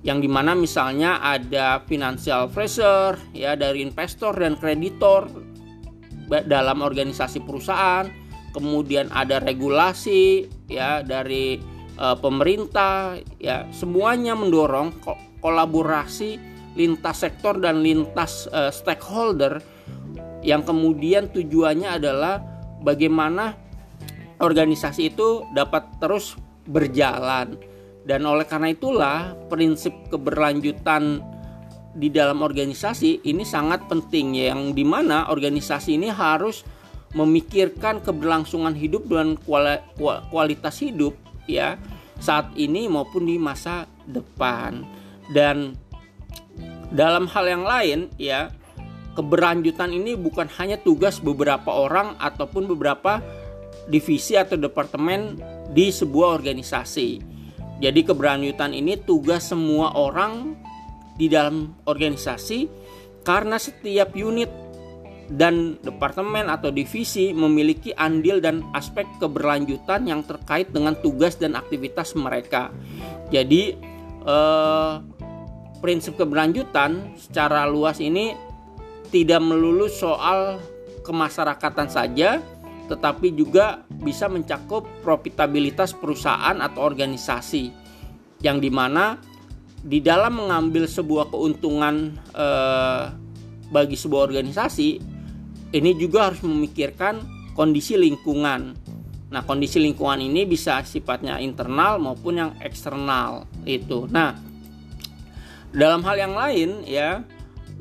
yang 0.03 0.19
di 0.19 0.27
mana 0.27 0.51
misalnya 0.51 1.23
ada 1.23 1.79
financial 1.87 2.51
pressure 2.51 3.15
ya 3.31 3.55
dari 3.55 3.79
investor 3.79 4.35
dan 4.35 4.59
kreditor 4.59 5.31
dalam 6.27 6.83
organisasi 6.83 7.39
perusahaan. 7.47 8.07
Kemudian 8.53 9.09
ada 9.09 9.41
regulasi 9.41 10.45
ya 10.69 11.01
dari 11.01 11.57
e, 11.97 12.05
pemerintah 12.21 13.17
ya 13.41 13.65
semuanya 13.73 14.37
mendorong 14.37 14.93
kolaborasi 15.41 16.37
lintas 16.77 17.25
sektor 17.25 17.57
dan 17.57 17.81
lintas 17.81 18.45
e, 18.51 18.69
stakeholder. 18.69 19.63
Yang 20.43 20.75
kemudian 20.75 21.31
tujuannya 21.31 21.89
adalah 21.97 22.43
bagaimana 22.83 23.55
organisasi 24.43 25.15
itu 25.15 25.47
dapat 25.55 25.87
terus 26.03 26.35
berjalan 26.67 27.55
dan 28.03 28.27
oleh 28.27 28.43
karena 28.43 28.75
itulah 28.75 29.35
prinsip 29.47 29.91
keberlanjutan 30.11 31.23
di 31.93 32.09
dalam 32.09 32.41
organisasi 32.41 33.23
ini 33.23 33.45
sangat 33.45 33.85
penting 33.85 34.33
ya 34.33 34.55
yang 34.55 34.73
di 34.73 34.81
mana 34.81 35.29
organisasi 35.29 35.95
ini 35.95 36.09
harus 36.09 36.65
memikirkan 37.13 38.01
keberlangsungan 38.01 38.73
hidup 38.73 39.05
dan 39.05 39.37
kualitas 40.33 40.81
hidup 40.81 41.13
ya 41.45 41.77
saat 42.17 42.49
ini 42.57 42.89
maupun 42.89 43.29
di 43.29 43.37
masa 43.37 43.85
depan 44.09 44.81
dan 45.31 45.77
dalam 46.89 47.29
hal 47.29 47.45
yang 47.45 47.63
lain 47.63 48.09
ya 48.17 48.49
keberlanjutan 49.13 49.93
ini 49.93 50.17
bukan 50.17 50.49
hanya 50.57 50.81
tugas 50.81 51.21
beberapa 51.21 51.69
orang 51.69 52.17
ataupun 52.17 52.65
beberapa 52.65 53.21
divisi 53.85 54.33
atau 54.33 54.57
departemen 54.57 55.37
di 55.69 55.93
sebuah 55.93 56.41
organisasi. 56.41 57.32
Jadi 57.81 58.05
keberlanjutan 58.05 58.71
ini 58.75 58.99
tugas 58.99 59.49
semua 59.49 59.93
orang 59.97 60.53
di 61.17 61.29
dalam 61.29 61.73
organisasi 61.85 62.69
karena 63.23 63.55
setiap 63.57 64.13
unit 64.17 64.49
dan 65.31 65.79
departemen 65.79 66.51
atau 66.51 66.69
divisi 66.69 67.31
memiliki 67.31 67.95
andil 67.95 68.43
dan 68.43 68.61
aspek 68.75 69.07
keberlanjutan 69.17 70.03
yang 70.03 70.21
terkait 70.27 70.69
dengan 70.69 70.93
tugas 70.99 71.39
dan 71.39 71.55
aktivitas 71.55 72.13
mereka. 72.13 72.69
Jadi 73.31 73.73
eh, 74.27 74.93
prinsip 75.79 76.19
keberlanjutan 76.19 77.15
secara 77.15 77.65
luas 77.65 78.03
ini 78.03 78.35
tidak 79.09 79.39
melulu 79.43 79.87
soal 79.87 80.59
kemasyarakatan 81.03 81.87
saja, 81.91 82.39
tetapi 82.87 83.31
juga 83.33 83.87
bisa 83.89 84.27
mencakup 84.27 84.83
profitabilitas 85.01 85.95
perusahaan 85.95 86.59
atau 86.59 86.83
organisasi 86.83 87.71
yang 88.43 88.59
di 88.59 88.67
mana 88.67 89.15
di 89.83 89.99
dalam 90.03 90.39
mengambil 90.39 90.87
sebuah 90.87 91.31
keuntungan 91.31 92.15
eh, 92.35 93.03
bagi 93.71 93.95
sebuah 93.95 94.31
organisasi 94.31 94.89
ini 95.73 95.91
juga 95.97 96.29
harus 96.29 96.45
memikirkan 96.45 97.25
kondisi 97.57 97.97
lingkungan. 97.97 98.77
Nah, 99.33 99.41
kondisi 99.41 99.81
lingkungan 99.81 100.21
ini 100.21 100.45
bisa 100.45 100.77
sifatnya 100.85 101.41
internal 101.41 101.97
maupun 101.97 102.37
yang 102.37 102.51
eksternal 102.61 103.49
itu. 103.65 104.05
Nah, 104.13 104.37
dalam 105.73 106.05
hal 106.05 106.15
yang 106.21 106.37
lain 106.37 106.85
ya 106.85 107.25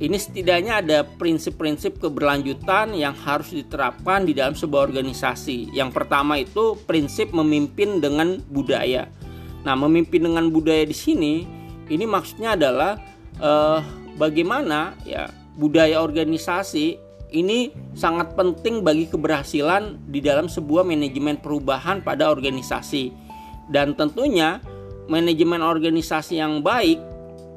ini 0.00 0.16
setidaknya 0.16 0.80
ada 0.80 0.98
prinsip-prinsip 1.04 2.00
keberlanjutan 2.00 2.96
yang 2.96 3.12
harus 3.12 3.52
diterapkan 3.52 4.24
di 4.24 4.32
dalam 4.32 4.56
sebuah 4.56 4.88
organisasi. 4.88 5.76
Yang 5.76 5.90
pertama 5.92 6.40
itu 6.40 6.80
prinsip 6.88 7.30
memimpin 7.36 8.00
dengan 8.00 8.40
budaya. 8.48 9.12
Nah, 9.62 9.76
memimpin 9.76 10.32
dengan 10.32 10.48
budaya 10.48 10.88
di 10.88 10.96
sini 10.96 11.44
ini 11.92 12.04
maksudnya 12.08 12.56
adalah 12.56 12.96
eh, 13.36 13.80
bagaimana 14.16 14.96
ya 15.04 15.28
budaya 15.60 16.00
organisasi 16.00 16.96
ini 17.32 17.72
sangat 17.92 18.32
penting 18.32 18.80
bagi 18.80 19.08
keberhasilan 19.08 20.00
di 20.08 20.20
dalam 20.24 20.48
sebuah 20.48 20.84
manajemen 20.84 21.36
perubahan 21.36 22.00
pada 22.00 22.32
organisasi. 22.32 23.12
Dan 23.68 23.92
tentunya 23.96 24.60
manajemen 25.08 25.60
organisasi 25.60 26.40
yang 26.40 26.60
baik 26.64 27.11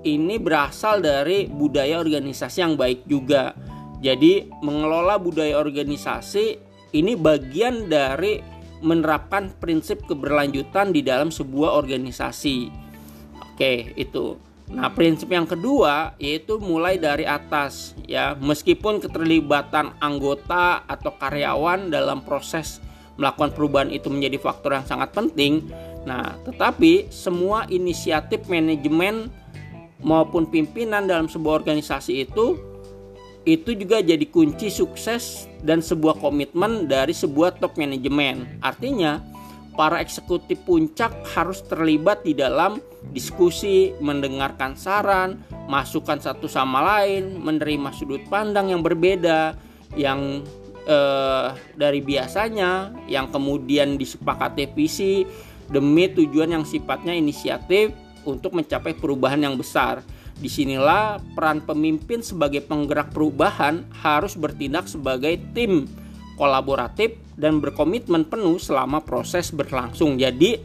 ini 0.06 0.38
berasal 0.38 1.02
dari 1.02 1.50
budaya 1.50 1.98
organisasi 1.98 2.58
yang 2.62 2.78
baik 2.78 3.10
juga. 3.10 3.58
Jadi, 4.00 4.48
mengelola 4.62 5.18
budaya 5.18 5.58
organisasi 5.58 6.62
ini 6.94 7.18
bagian 7.18 7.90
dari 7.90 8.40
menerapkan 8.86 9.50
prinsip 9.58 10.06
keberlanjutan 10.06 10.94
di 10.94 11.02
dalam 11.02 11.34
sebuah 11.34 11.74
organisasi. 11.74 12.70
Oke, 13.42 13.98
itu. 13.98 14.38
Nah, 14.66 14.90
prinsip 14.90 15.30
yang 15.30 15.46
kedua 15.46 16.18
yaitu 16.18 16.58
mulai 16.58 16.98
dari 16.98 17.26
atas 17.26 17.94
ya. 18.10 18.34
Meskipun 18.34 18.98
keterlibatan 18.98 19.94
anggota 20.02 20.82
atau 20.90 21.14
karyawan 21.18 21.94
dalam 21.94 22.26
proses 22.26 22.82
melakukan 23.16 23.54
perubahan 23.56 23.90
itu 23.94 24.10
menjadi 24.10 24.42
faktor 24.42 24.76
yang 24.76 24.88
sangat 24.90 25.14
penting. 25.14 25.70
Nah, 26.04 26.38
tetapi 26.44 27.10
semua 27.14 27.70
inisiatif 27.70 28.46
manajemen 28.50 29.30
maupun 30.06 30.46
pimpinan 30.46 31.10
dalam 31.10 31.26
sebuah 31.26 31.66
organisasi 31.66 32.30
itu 32.30 32.62
itu 33.46 33.78
juga 33.78 34.02
jadi 34.02 34.26
kunci 34.26 34.70
sukses 34.74 35.50
dan 35.62 35.82
sebuah 35.82 36.18
komitmen 36.18 36.90
dari 36.90 37.14
sebuah 37.14 37.62
top 37.62 37.78
manajemen. 37.78 38.58
Artinya, 38.58 39.22
para 39.78 40.02
eksekutif 40.02 40.58
puncak 40.66 41.14
harus 41.38 41.62
terlibat 41.62 42.26
di 42.26 42.34
dalam 42.34 42.82
diskusi, 43.14 43.94
mendengarkan 44.02 44.74
saran, 44.74 45.46
masukan 45.70 46.18
satu 46.18 46.50
sama 46.50 46.82
lain, 46.82 47.38
menerima 47.38 47.94
sudut 47.94 48.26
pandang 48.34 48.74
yang 48.74 48.82
berbeda 48.82 49.54
yang 49.94 50.42
eh, 50.90 51.48
dari 51.78 52.02
biasanya 52.02 52.98
yang 53.06 53.30
kemudian 53.30 53.94
disepakati 53.94 54.74
visi 54.74 55.22
demi 55.70 56.10
tujuan 56.10 56.50
yang 56.50 56.66
sifatnya 56.66 57.14
inisiatif 57.14 57.94
untuk 58.26 58.58
mencapai 58.58 58.98
perubahan 58.98 59.40
yang 59.40 59.56
besar. 59.56 60.02
Di 60.36 60.52
sinilah 60.52 61.24
peran 61.32 61.64
pemimpin 61.64 62.20
sebagai 62.20 62.60
penggerak 62.66 63.16
perubahan 63.16 63.88
harus 64.04 64.36
bertindak 64.36 64.92
sebagai 64.92 65.40
tim 65.56 65.88
kolaboratif 66.36 67.16
dan 67.40 67.64
berkomitmen 67.64 68.28
penuh 68.28 68.60
selama 68.60 69.00
proses 69.00 69.56
berlangsung. 69.56 70.20
Jadi 70.20 70.60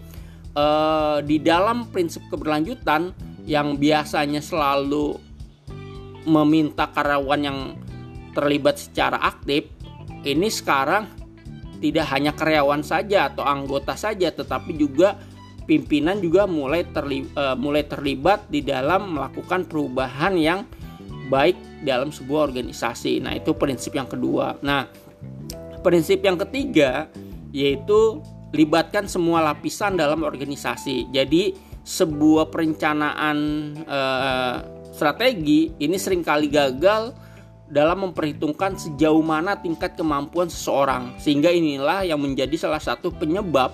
eh, 0.56 1.18
di 1.22 1.36
dalam 1.38 1.86
prinsip 1.94 2.26
keberlanjutan 2.26 3.14
yang 3.46 3.78
biasanya 3.78 4.42
selalu 4.42 5.14
meminta 6.26 6.90
karyawan 6.90 7.40
yang 7.40 7.58
terlibat 8.34 8.78
secara 8.78 9.22
aktif, 9.22 9.70
ini 10.26 10.50
sekarang 10.50 11.08
tidak 11.80 12.06
hanya 12.12 12.36
karyawan 12.36 12.84
saja 12.84 13.32
atau 13.32 13.42
anggota 13.42 13.96
saja, 13.96 14.28
tetapi 14.28 14.76
juga 14.76 15.16
pimpinan 15.70 16.18
juga 16.18 16.50
mulai 16.50 16.82
terlibat, 16.82 17.30
uh, 17.38 17.54
mulai 17.54 17.86
terlibat 17.86 18.50
di 18.50 18.58
dalam 18.58 19.14
melakukan 19.14 19.70
perubahan 19.70 20.34
yang 20.34 20.66
baik 21.30 21.54
dalam 21.86 22.10
sebuah 22.10 22.50
organisasi. 22.50 23.22
Nah, 23.22 23.38
itu 23.38 23.54
prinsip 23.54 23.94
yang 23.94 24.10
kedua. 24.10 24.58
Nah, 24.66 24.90
prinsip 25.86 26.26
yang 26.26 26.34
ketiga 26.42 27.06
yaitu 27.54 28.18
libatkan 28.50 29.06
semua 29.06 29.46
lapisan 29.46 29.94
dalam 29.94 30.26
organisasi. 30.26 31.14
Jadi 31.14 31.54
sebuah 31.86 32.50
perencanaan 32.50 33.38
uh, 33.86 34.54
strategi 34.90 35.70
ini 35.78 35.94
sering 35.94 36.26
kali 36.26 36.50
gagal 36.50 37.14
dalam 37.70 38.10
memperhitungkan 38.10 38.74
sejauh 38.74 39.22
mana 39.22 39.54
tingkat 39.54 39.94
kemampuan 39.94 40.50
seseorang. 40.50 41.14
Sehingga 41.22 41.54
inilah 41.54 42.02
yang 42.02 42.18
menjadi 42.18 42.58
salah 42.58 42.82
satu 42.82 43.14
penyebab 43.14 43.70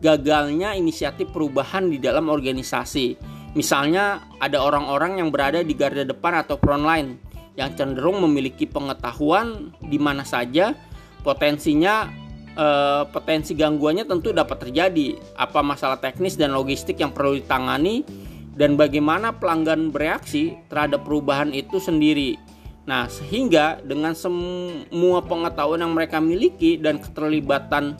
gagalnya 0.00 0.72
inisiatif 0.74 1.28
perubahan 1.30 1.92
di 1.92 2.00
dalam 2.00 2.32
organisasi. 2.32 3.16
Misalnya 3.52 4.24
ada 4.40 4.62
orang-orang 4.62 5.20
yang 5.20 5.28
berada 5.28 5.60
di 5.60 5.76
garda 5.76 6.02
depan 6.02 6.40
atau 6.40 6.56
front 6.56 6.86
line 6.86 7.20
yang 7.58 7.74
cenderung 7.76 8.22
memiliki 8.24 8.64
pengetahuan 8.64 9.74
di 9.84 9.98
mana 10.00 10.24
saja 10.24 10.72
potensinya 11.20 12.08
eh, 12.56 13.04
potensi 13.10 13.52
gangguannya 13.52 14.08
tentu 14.08 14.32
dapat 14.32 14.68
terjadi. 14.68 15.18
Apa 15.36 15.60
masalah 15.60 16.00
teknis 16.00 16.38
dan 16.40 16.56
logistik 16.56 17.02
yang 17.02 17.12
perlu 17.12 17.36
ditangani 17.36 18.06
dan 18.54 18.78
bagaimana 18.78 19.34
pelanggan 19.34 19.92
bereaksi 19.92 20.56
terhadap 20.72 21.04
perubahan 21.04 21.50
itu 21.52 21.82
sendiri. 21.82 22.40
Nah, 22.88 23.06
sehingga 23.06 23.78
dengan 23.84 24.16
semua 24.16 25.22
pengetahuan 25.22 25.84
yang 25.84 25.94
mereka 25.94 26.18
miliki 26.18 26.80
dan 26.80 26.98
keterlibatan 26.98 27.94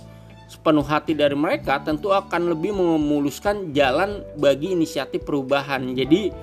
sepenuh 0.50 0.82
hati 0.82 1.14
dari 1.14 1.38
mereka 1.38 1.78
tentu 1.78 2.10
akan 2.10 2.50
lebih 2.50 2.74
memuluskan 2.74 3.70
jalan 3.70 4.26
bagi 4.34 4.74
inisiatif 4.74 5.22
perubahan. 5.22 5.94
Jadi 5.94 6.34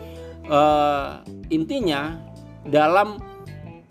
uh, 0.48 1.20
intinya 1.52 2.16
dalam 2.64 3.20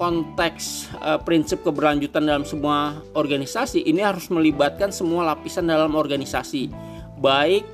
konteks 0.01 0.89
uh, 1.05 1.21
prinsip 1.21 1.61
keberlanjutan 1.61 2.25
dalam 2.25 2.49
semua 2.49 3.05
organisasi 3.13 3.85
ini 3.85 4.01
harus 4.01 4.33
melibatkan 4.33 4.89
semua 4.89 5.37
lapisan 5.37 5.69
dalam 5.69 5.93
organisasi 5.93 6.73
baik 7.21 7.65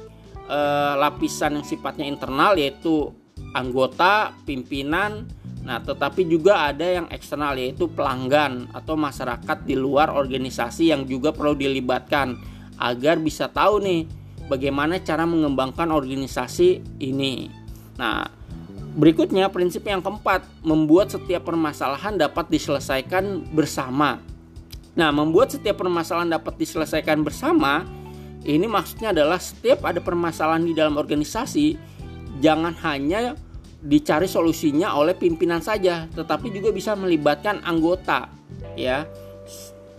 uh, 0.50 0.98
lapisan 0.98 1.62
yang 1.62 1.66
sifatnya 1.66 2.07
internal 2.07 2.59
yaitu 2.59 3.14
anggota, 3.55 4.35
pimpinan, 4.42 5.31
nah 5.62 5.79
tetapi 5.79 6.27
juga 6.27 6.66
ada 6.70 6.83
yang 6.83 7.07
eksternal 7.14 7.55
yaitu 7.55 7.87
pelanggan 7.87 8.66
atau 8.75 8.98
masyarakat 8.98 9.59
di 9.62 9.79
luar 9.79 10.11
organisasi 10.11 10.90
yang 10.90 11.07
juga 11.07 11.31
perlu 11.31 11.55
dilibatkan 11.55 12.35
agar 12.83 13.22
bisa 13.22 13.46
tahu 13.46 13.79
nih 13.79 14.03
bagaimana 14.51 14.98
cara 14.98 15.22
mengembangkan 15.22 15.94
organisasi 15.94 16.83
ini. 16.98 17.46
Nah, 17.94 18.42
Berikutnya, 18.92 19.48
prinsip 19.48 19.88
yang 19.88 20.05
keempat, 20.05 20.44
membuat 20.61 21.09
setiap 21.09 21.48
permasalahan 21.48 22.20
dapat 22.20 22.53
diselesaikan 22.53 23.48
bersama. 23.48 24.20
Nah, 24.92 25.09
membuat 25.09 25.48
setiap 25.48 25.81
permasalahan 25.81 26.37
dapat 26.37 26.61
diselesaikan 26.61 27.25
bersama, 27.25 27.88
ini 28.44 28.68
maksudnya 28.68 29.16
adalah 29.16 29.40
setiap 29.40 29.88
ada 29.88 29.96
permasalahan 30.05 30.68
di 30.68 30.77
dalam 30.77 31.01
organisasi, 31.01 31.81
jangan 32.44 32.77
hanya 32.85 33.33
dicari 33.83 34.31
solusinya 34.31 34.95
oleh 34.95 35.18
pimpinan 35.18 35.59
saja, 35.59 36.07
tetapi 36.14 36.55
juga 36.55 36.71
bisa 36.71 36.95
melibatkan 36.95 37.61
anggota, 37.66 38.31
ya. 38.79 39.05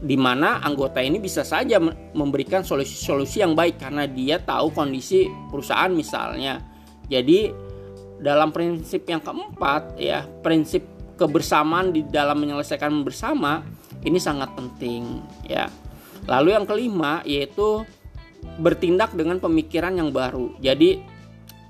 Di 0.04 0.20
mana 0.20 0.60
anggota 0.60 1.00
ini 1.00 1.16
bisa 1.16 1.48
saja 1.48 1.80
memberikan 2.12 2.60
solusi-solusi 2.60 3.40
yang 3.40 3.56
baik 3.56 3.80
karena 3.80 4.04
dia 4.04 4.36
tahu 4.36 4.76
kondisi 4.76 5.32
perusahaan 5.48 5.92
misalnya. 5.96 6.60
Jadi 7.08 7.56
dalam 8.24 8.56
prinsip 8.56 9.04
yang 9.04 9.20
keempat 9.20 10.00
ya 10.00 10.24
prinsip 10.40 10.88
kebersamaan 11.20 11.92
di 11.92 12.08
dalam 12.08 12.40
menyelesaikan 12.40 13.04
bersama 13.04 13.60
ini 14.08 14.16
sangat 14.16 14.56
penting 14.56 15.20
ya 15.44 15.68
lalu 16.32 16.56
yang 16.56 16.64
kelima 16.64 17.20
yaitu 17.28 17.84
bertindak 18.64 19.12
dengan 19.12 19.44
pemikiran 19.44 20.00
yang 20.00 20.16
baru 20.16 20.56
jadi 20.64 21.04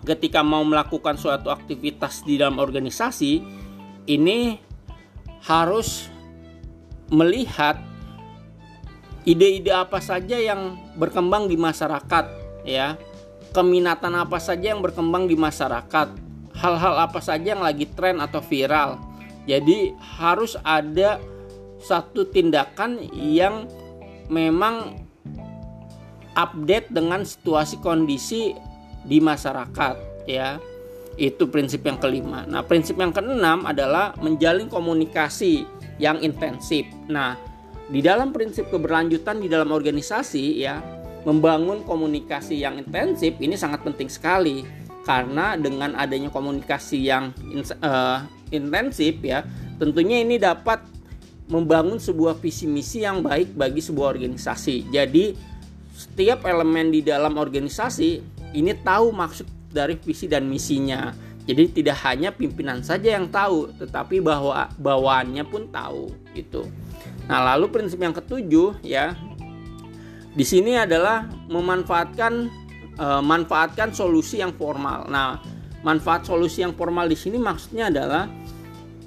ketika 0.04 0.44
mau 0.44 0.64
melakukan 0.68 1.16
suatu 1.16 1.48
aktivitas 1.52 2.28
di 2.28 2.40
dalam 2.40 2.60
organisasi 2.60 3.40
ini 4.08 4.60
harus 5.44 6.12
melihat 7.12 7.80
ide-ide 9.24 9.72
apa 9.72 10.04
saja 10.04 10.36
yang 10.36 10.76
berkembang 11.00 11.48
di 11.48 11.56
masyarakat 11.56 12.26
ya 12.68 13.00
keminatan 13.56 14.16
apa 14.20 14.40
saja 14.40 14.76
yang 14.76 14.84
berkembang 14.84 15.28
di 15.28 15.40
masyarakat 15.40 16.08
hal-hal 16.54 16.96
apa 17.00 17.20
saja 17.20 17.58
yang 17.58 17.64
lagi 17.66 17.90
tren 17.90 18.22
atau 18.22 18.40
viral. 18.40 19.02
Jadi 19.44 19.92
harus 20.00 20.56
ada 20.64 21.20
satu 21.84 22.24
tindakan 22.24 23.04
yang 23.12 23.68
memang 24.32 25.04
update 26.34 26.90
dengan 26.90 27.28
situasi 27.28 27.78
kondisi 27.84 28.56
di 29.06 29.24
masyarakat 29.24 30.28
ya. 30.28 30.60
Itu 31.14 31.46
prinsip 31.46 31.86
yang 31.86 32.02
kelima. 32.02 32.42
Nah, 32.50 32.66
prinsip 32.66 32.98
yang 32.98 33.14
keenam 33.14 33.70
adalah 33.70 34.18
menjalin 34.18 34.66
komunikasi 34.66 35.62
yang 36.02 36.18
intensif. 36.26 36.90
Nah, 37.06 37.38
di 37.86 38.02
dalam 38.02 38.34
prinsip 38.34 38.74
keberlanjutan 38.74 39.38
di 39.38 39.46
dalam 39.46 39.70
organisasi 39.70 40.46
ya, 40.58 40.82
membangun 41.24 41.86
komunikasi 41.88 42.60
yang 42.60 42.80
intensif 42.80 43.36
ini 43.40 43.56
sangat 43.56 43.84
penting 43.84 44.12
sekali 44.12 44.68
karena 45.04 45.60
dengan 45.60 45.96
adanya 45.96 46.32
komunikasi 46.32 47.00
yang 47.00 47.36
uh, 47.84 48.24
intensif 48.52 49.20
ya 49.20 49.44
tentunya 49.80 50.24
ini 50.24 50.40
dapat 50.40 50.80
membangun 51.52 52.00
sebuah 52.00 52.40
visi 52.40 52.68
misi 52.68 53.04
yang 53.04 53.20
baik 53.20 53.52
bagi 53.56 53.84
sebuah 53.84 54.16
organisasi 54.16 54.88
jadi 54.92 55.36
setiap 55.96 56.48
elemen 56.48 56.92
di 56.92 57.04
dalam 57.04 57.36
organisasi 57.36 58.24
ini 58.54 58.72
tahu 58.78 59.10
maksud 59.12 59.46
dari 59.74 59.98
visi 59.98 60.30
dan 60.30 60.46
misinya. 60.46 61.14
Jadi 61.44 61.84
tidak 61.84 62.00
hanya 62.08 62.32
pimpinan 62.32 62.80
saja 62.80 63.20
yang 63.20 63.28
tahu 63.28 63.76
tetapi 63.76 64.24
bahwa 64.24 64.72
bawaannya 64.80 65.44
pun 65.44 65.68
tahu 65.68 66.16
itu 66.32 66.64
nah 67.28 67.44
lalu 67.54 67.72
prinsip 67.72 68.00
yang 68.00 68.16
ketujuh 68.16 68.80
ya. 68.84 69.16
Di 70.34 70.42
sini 70.42 70.74
adalah 70.74 71.30
memanfaatkan 71.46 72.34
e, 72.98 73.08
manfaatkan 73.22 73.94
solusi 73.94 74.42
yang 74.42 74.50
formal. 74.58 75.06
Nah, 75.06 75.38
manfaat 75.86 76.26
solusi 76.26 76.66
yang 76.66 76.74
formal 76.74 77.06
di 77.06 77.14
sini 77.14 77.38
maksudnya 77.38 77.94
adalah 77.94 78.26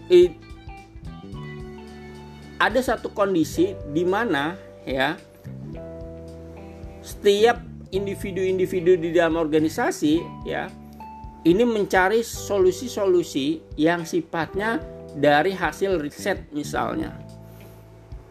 it, 0.06 0.38
ada 2.62 2.78
satu 2.78 3.10
kondisi 3.10 3.74
di 3.90 4.06
mana 4.06 4.54
ya 4.86 5.18
setiap 7.02 7.65
individu-individu 7.94 8.98
di 8.98 9.10
dalam 9.14 9.38
organisasi 9.38 10.18
ya 10.46 10.66
ini 11.46 11.62
mencari 11.62 12.26
solusi-solusi 12.26 13.78
yang 13.78 14.02
sifatnya 14.02 14.82
dari 15.14 15.54
hasil 15.54 16.02
riset 16.02 16.50
misalnya. 16.50 17.14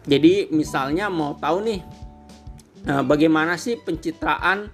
Jadi 0.06 0.52
misalnya 0.52 1.08
mau 1.08 1.34
tahu 1.34 1.64
nih 1.64 1.80
eh, 2.86 3.02
bagaimana 3.02 3.58
sih 3.58 3.74
pencitraan 3.80 4.70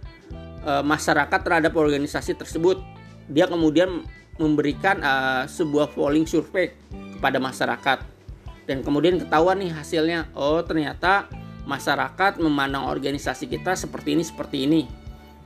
e, 0.62 0.73
masyarakat 0.83 1.40
terhadap 1.42 1.73
organisasi 1.75 2.38
tersebut. 2.38 2.79
Dia 3.31 3.47
kemudian 3.51 4.07
memberikan 4.38 5.03
e, 5.03 5.12
sebuah 5.51 5.92
polling 5.92 6.27
survei 6.27 6.75
kepada 7.18 7.38
masyarakat 7.42 7.99
dan 8.66 8.79
kemudian 8.81 9.18
ketahuan 9.21 9.59
nih 9.59 9.73
hasilnya. 9.75 10.31
Oh 10.37 10.62
ternyata 10.62 11.29
masyarakat 11.64 12.42
memandang 12.42 12.87
organisasi 12.90 13.46
kita 13.46 13.79
seperti 13.79 14.18
ini 14.18 14.25
seperti 14.27 14.57
ini. 14.66 14.83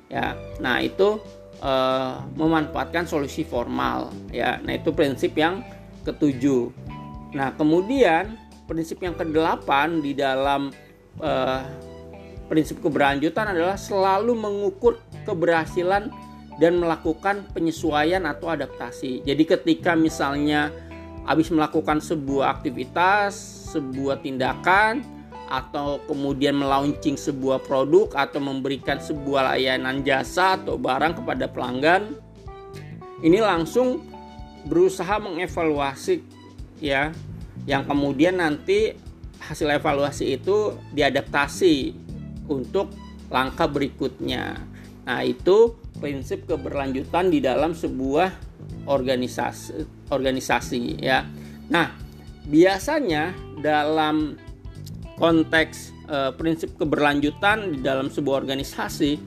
Ya, 0.06 0.38
nah 0.62 0.78
itu 0.78 1.18
e, 1.58 1.72
memanfaatkan 2.38 3.10
solusi 3.10 3.42
formal. 3.42 4.14
Ya, 4.30 4.62
nah 4.62 4.78
itu 4.78 4.94
prinsip 4.94 5.34
yang 5.36 5.66
ketujuh. 6.06 6.70
Nah 7.34 7.52
kemudian 7.58 8.38
prinsip 8.66 9.02
yang 9.02 9.14
kedelapan 9.14 10.02
di 10.02 10.12
dalam 10.14 10.74
uh, 11.22 11.62
prinsip 12.50 12.78
keberlanjutan 12.82 13.54
adalah 13.54 13.78
selalu 13.78 14.34
mengukur 14.34 14.98
keberhasilan 15.26 16.10
dan 16.56 16.72
melakukan 16.80 17.46
penyesuaian 17.52 18.22
atau 18.26 18.50
adaptasi. 18.50 19.22
Jadi 19.26 19.42
ketika 19.44 19.92
misalnya 19.94 20.72
habis 21.26 21.50
melakukan 21.50 21.98
sebuah 21.98 22.58
aktivitas, 22.58 23.34
sebuah 23.74 24.22
tindakan 24.22 25.02
atau 25.46 26.02
kemudian 26.10 26.58
melaunching 26.58 27.14
sebuah 27.14 27.62
produk 27.62 28.10
atau 28.14 28.42
memberikan 28.42 28.98
sebuah 28.98 29.54
layanan 29.54 30.02
jasa 30.02 30.58
atau 30.58 30.74
barang 30.74 31.22
kepada 31.22 31.46
pelanggan, 31.46 32.18
ini 33.22 33.38
langsung 33.38 34.02
berusaha 34.66 35.22
mengevaluasi 35.22 36.20
ya 36.82 37.14
yang 37.64 37.86
kemudian 37.86 38.42
nanti 38.42 38.94
hasil 39.42 39.70
evaluasi 39.70 40.38
itu 40.38 40.74
diadaptasi 40.90 41.94
untuk 42.50 42.90
langkah 43.30 43.66
berikutnya. 43.70 44.58
Nah, 45.06 45.22
itu 45.22 45.78
prinsip 46.02 46.50
keberlanjutan 46.50 47.30
di 47.30 47.38
dalam 47.38 47.72
sebuah 47.74 48.30
organisasi 48.86 49.86
organisasi 50.10 51.02
ya. 51.02 51.26
Nah, 51.70 51.94
biasanya 52.46 53.34
dalam 53.58 54.38
konteks 55.16 55.92
uh, 56.08 56.32
prinsip 56.36 56.76
keberlanjutan 56.76 57.76
di 57.76 57.80
dalam 57.80 58.12
sebuah 58.12 58.44
organisasi 58.44 59.18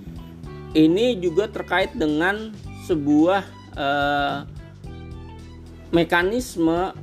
ini 0.77 1.17
juga 1.17 1.49
terkait 1.49 1.97
dengan 1.97 2.53
sebuah 2.85 3.41
uh, 3.73 4.45
mekanisme 5.89 6.93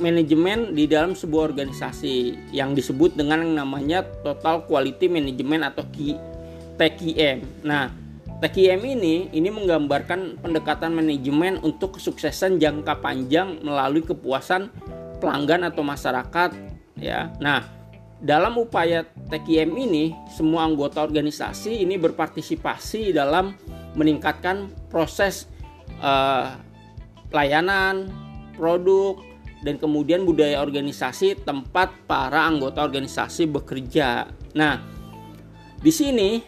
manajemen 0.00 0.72
di 0.72 0.88
dalam 0.88 1.12
sebuah 1.12 1.52
organisasi 1.52 2.48
yang 2.56 2.72
disebut 2.72 3.18
dengan 3.18 3.44
yang 3.44 3.66
namanya 3.66 4.06
total 4.24 4.64
quality 4.64 5.10
management 5.10 5.66
atau 5.66 5.84
TQM. 6.80 7.66
Nah, 7.68 7.92
TQM 8.40 8.80
ini 8.80 9.28
ini 9.36 9.48
menggambarkan 9.52 10.40
pendekatan 10.40 10.96
manajemen 10.96 11.60
untuk 11.60 12.00
kesuksesan 12.00 12.56
jangka 12.56 13.04
panjang 13.04 13.60
melalui 13.60 14.00
kepuasan 14.00 14.72
pelanggan 15.20 15.68
atau 15.68 15.84
masyarakat 15.84 16.50
ya. 16.96 17.28
Nah, 17.36 17.79
dalam 18.20 18.60
upaya 18.60 19.08
TQM 19.32 19.72
ini 19.80 20.12
semua 20.28 20.68
anggota 20.68 21.00
organisasi 21.00 21.80
ini 21.80 21.96
berpartisipasi 21.96 23.16
dalam 23.16 23.56
meningkatkan 23.96 24.68
proses 24.92 25.48
uh, 26.04 26.54
layanan, 27.32 28.12
produk 28.54 29.16
dan 29.64 29.80
kemudian 29.80 30.28
budaya 30.28 30.60
organisasi 30.60 31.40
tempat 31.44 31.92
para 32.04 32.44
anggota 32.44 32.84
organisasi 32.84 33.48
bekerja. 33.48 34.28
Nah, 34.52 34.80
di 35.80 35.92
sini 35.92 36.40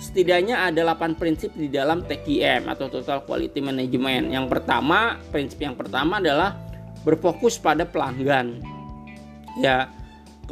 setidaknya 0.00 0.68
ada 0.68 0.96
8 0.96 1.20
prinsip 1.20 1.52
di 1.52 1.68
dalam 1.68 2.04
TQM 2.08 2.72
atau 2.72 2.88
Total 2.88 3.20
Quality 3.24 3.60
Management. 3.60 4.32
Yang 4.32 4.46
pertama, 4.48 5.20
prinsip 5.28 5.60
yang 5.60 5.76
pertama 5.76 6.20
adalah 6.20 6.56
berfokus 7.04 7.60
pada 7.60 7.84
pelanggan. 7.84 8.60
Ya. 9.60 9.92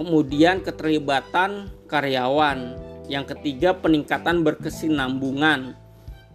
Kemudian 0.01 0.65
keterlibatan 0.65 1.69
karyawan. 1.85 2.89
Yang 3.05 3.37
ketiga, 3.37 3.77
peningkatan 3.77 4.41
berkesinambungan. 4.41 5.77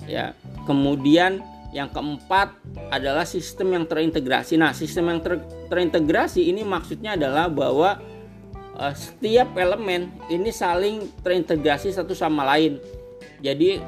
Ya. 0.05 0.37
Kemudian 0.69 1.41
yang 1.73 1.89
keempat 1.89 2.53
adalah 2.93 3.25
sistem 3.25 3.73
yang 3.73 3.89
terintegrasi. 3.89 4.53
Nah, 4.61 4.69
sistem 4.77 5.09
yang 5.09 5.19
ter 5.25 5.41
terintegrasi 5.65 6.45
ini 6.45 6.61
maksudnya 6.61 7.17
adalah 7.17 7.49
bahwa 7.49 7.97
uh, 8.77 8.93
setiap 8.93 9.57
elemen 9.57 10.13
ini 10.29 10.53
saling 10.53 11.09
terintegrasi 11.25 11.89
satu 11.89 12.13
sama 12.13 12.45
lain. 12.45 12.77
Jadi 13.41 13.81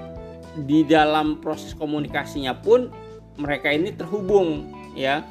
di 0.58 0.90
dalam 0.90 1.38
proses 1.38 1.78
komunikasinya 1.78 2.58
pun 2.58 2.90
mereka 3.38 3.70
ini 3.70 3.94
terhubung 3.94 4.74
ya. 4.98 5.22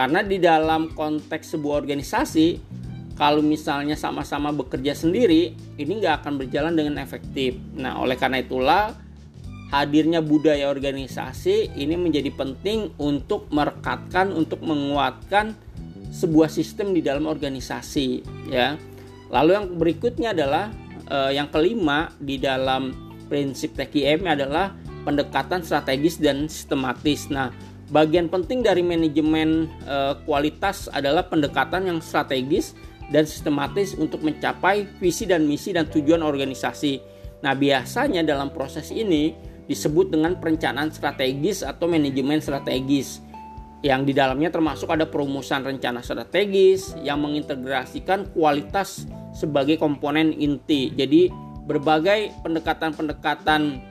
Karena 0.00 0.24
di 0.24 0.40
dalam 0.40 0.96
konteks 0.96 1.52
sebuah 1.52 1.84
organisasi 1.84 2.80
kalau 3.14 3.44
misalnya 3.44 3.94
sama-sama 3.94 4.50
bekerja 4.50 4.96
sendiri 4.96 5.52
ini 5.76 5.92
nggak 6.00 6.24
akan 6.24 6.40
berjalan 6.40 6.72
dengan 6.72 6.96
efektif. 6.98 7.56
Nah, 7.76 8.00
oleh 8.00 8.16
karena 8.16 8.40
itulah 8.40 8.96
hadirnya 9.72 10.20
budaya 10.20 10.68
organisasi 10.68 11.72
ini 11.80 11.96
menjadi 11.96 12.28
penting 12.28 12.92
untuk 13.00 13.48
merekatkan 13.48 14.28
untuk 14.36 14.60
menguatkan 14.60 15.56
sebuah 16.12 16.52
sistem 16.52 16.92
di 16.92 17.00
dalam 17.00 17.24
organisasi 17.24 18.20
ya 18.52 18.76
lalu 19.32 19.56
yang 19.56 19.66
berikutnya 19.80 20.36
adalah 20.36 20.68
eh, 21.08 21.40
yang 21.40 21.48
kelima 21.48 22.12
di 22.20 22.36
dalam 22.36 22.92
prinsip 23.32 23.72
TKM 23.72 24.20
adalah 24.28 24.76
pendekatan 25.08 25.64
strategis 25.64 26.20
dan 26.20 26.52
sistematis 26.52 27.32
nah 27.32 27.48
bagian 27.88 28.28
penting 28.28 28.60
dari 28.60 28.84
manajemen 28.84 29.72
eh, 29.88 30.20
kualitas 30.28 30.92
adalah 30.92 31.24
pendekatan 31.32 31.88
yang 31.88 31.98
strategis 32.04 32.76
dan 33.12 33.28
sistematis 33.28 33.92
untuk 33.94 34.24
mencapai 34.24 34.88
visi 34.98 35.28
dan 35.28 35.44
misi 35.44 35.76
dan 35.76 35.86
tujuan 35.92 36.24
organisasi 36.24 36.98
nah 37.44 37.52
biasanya 37.52 38.24
dalam 38.24 38.50
proses 38.50 38.88
ini 38.88 39.36
disebut 39.68 40.10
dengan 40.10 40.40
perencanaan 40.40 40.90
strategis 40.90 41.62
atau 41.62 41.86
manajemen 41.86 42.42
strategis 42.42 43.22
yang 43.82 44.06
di 44.06 44.14
dalamnya 44.14 44.48
termasuk 44.48 44.94
ada 44.94 45.10
perumusan 45.10 45.66
rencana 45.66 46.06
strategis 46.06 46.94
yang 47.02 47.18
mengintegrasikan 47.18 48.30
kualitas 48.30 49.10
sebagai 49.34 49.74
komponen 49.74 50.30
inti. 50.30 50.94
Jadi 50.94 51.26
berbagai 51.66 52.30
pendekatan-pendekatan 52.46 53.82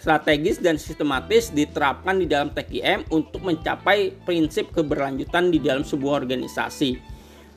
strategis 0.00 0.64
dan 0.64 0.80
sistematis 0.80 1.52
diterapkan 1.52 2.24
di 2.24 2.26
dalam 2.30 2.48
TKM 2.56 3.12
untuk 3.12 3.44
mencapai 3.44 4.16
prinsip 4.24 4.72
keberlanjutan 4.72 5.52
di 5.52 5.60
dalam 5.60 5.84
sebuah 5.84 6.24
organisasi. 6.24 6.96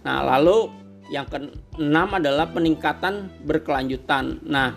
Nah, 0.03 0.27
lalu 0.27 0.80
yang 1.11 1.27
keenam 1.27 2.09
adalah 2.15 2.47
peningkatan 2.47 3.27
berkelanjutan. 3.43 4.39
Nah, 4.47 4.71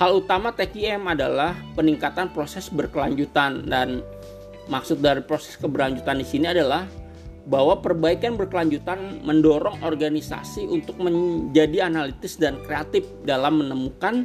Hal 0.00 0.16
utama 0.16 0.48
TKM 0.56 1.02
adalah 1.12 1.52
peningkatan 1.76 2.32
proses 2.32 2.72
berkelanjutan 2.72 3.68
dan 3.68 4.00
maksud 4.72 5.04
dari 5.04 5.20
proses 5.20 5.60
keberlanjutan 5.60 6.16
di 6.16 6.24
sini 6.24 6.48
adalah 6.48 6.88
bahwa 7.44 7.84
perbaikan 7.84 8.32
berkelanjutan 8.32 9.20
mendorong 9.20 9.84
organisasi 9.84 10.64
untuk 10.72 10.96
menjadi 11.04 11.92
analitis 11.92 12.40
dan 12.40 12.64
kreatif 12.64 13.04
dalam 13.28 13.60
menemukan 13.60 14.24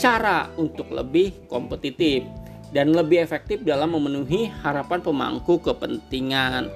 cara 0.00 0.48
untuk 0.56 0.88
lebih 0.88 1.36
kompetitif 1.52 2.24
dan 2.72 2.96
lebih 2.96 3.20
efektif 3.20 3.60
dalam 3.60 3.92
memenuhi 3.92 4.48
harapan 4.64 5.04
pemangku 5.04 5.60
kepentingan. 5.60 6.72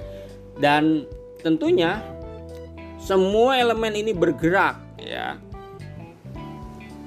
Dan 0.61 1.09
tentunya 1.41 1.97
semua 3.05 3.61
elemen 3.61 3.93
ini 3.93 4.17
bergerak 4.17 4.81
ya 4.97 5.37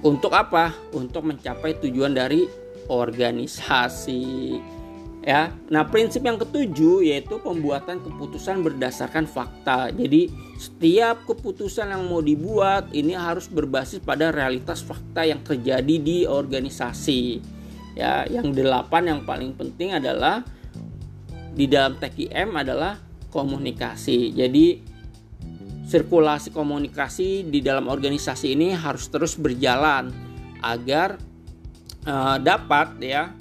untuk 0.02 0.30
apa? 0.30 0.70
Untuk 0.94 1.26
mencapai 1.26 1.74
tujuan 1.82 2.14
dari 2.14 2.46
organisasi. 2.86 4.54
Ya. 5.26 5.50
Nah, 5.68 5.84
prinsip 5.90 6.22
yang 6.22 6.38
ketujuh 6.38 7.02
yaitu 7.02 7.42
pembuatan 7.42 7.98
keputusan 8.00 8.62
berdasarkan 8.62 9.26
fakta. 9.26 9.90
Jadi, 9.90 10.30
setiap 10.56 11.26
keputusan 11.26 11.90
yang 11.90 12.06
mau 12.06 12.22
dibuat 12.22 12.94
ini 12.94 13.12
harus 13.18 13.50
berbasis 13.50 13.98
pada 13.98 14.30
realitas 14.30 14.80
fakta 14.80 15.26
yang 15.26 15.42
terjadi 15.42 15.94
di 15.98 16.24
organisasi. 16.24 17.42
Ya, 17.98 18.22
yang 18.30 18.54
delapan 18.54 19.18
yang 19.18 19.20
paling 19.26 19.58
penting 19.58 19.98
adalah 19.98 20.46
di 21.58 21.66
dalam 21.66 21.98
TKM 21.98 22.54
adalah 22.54 22.94
komunikasi. 23.34 24.30
Jadi, 24.32 24.87
sirkulasi 25.88 26.52
komunikasi 26.52 27.48
di 27.48 27.64
dalam 27.64 27.88
organisasi 27.88 28.52
ini 28.52 28.76
harus 28.76 29.08
terus 29.08 29.40
berjalan 29.40 30.12
agar 30.60 31.16
uh, 32.04 32.36
dapat 32.36 33.00
ya 33.00 33.32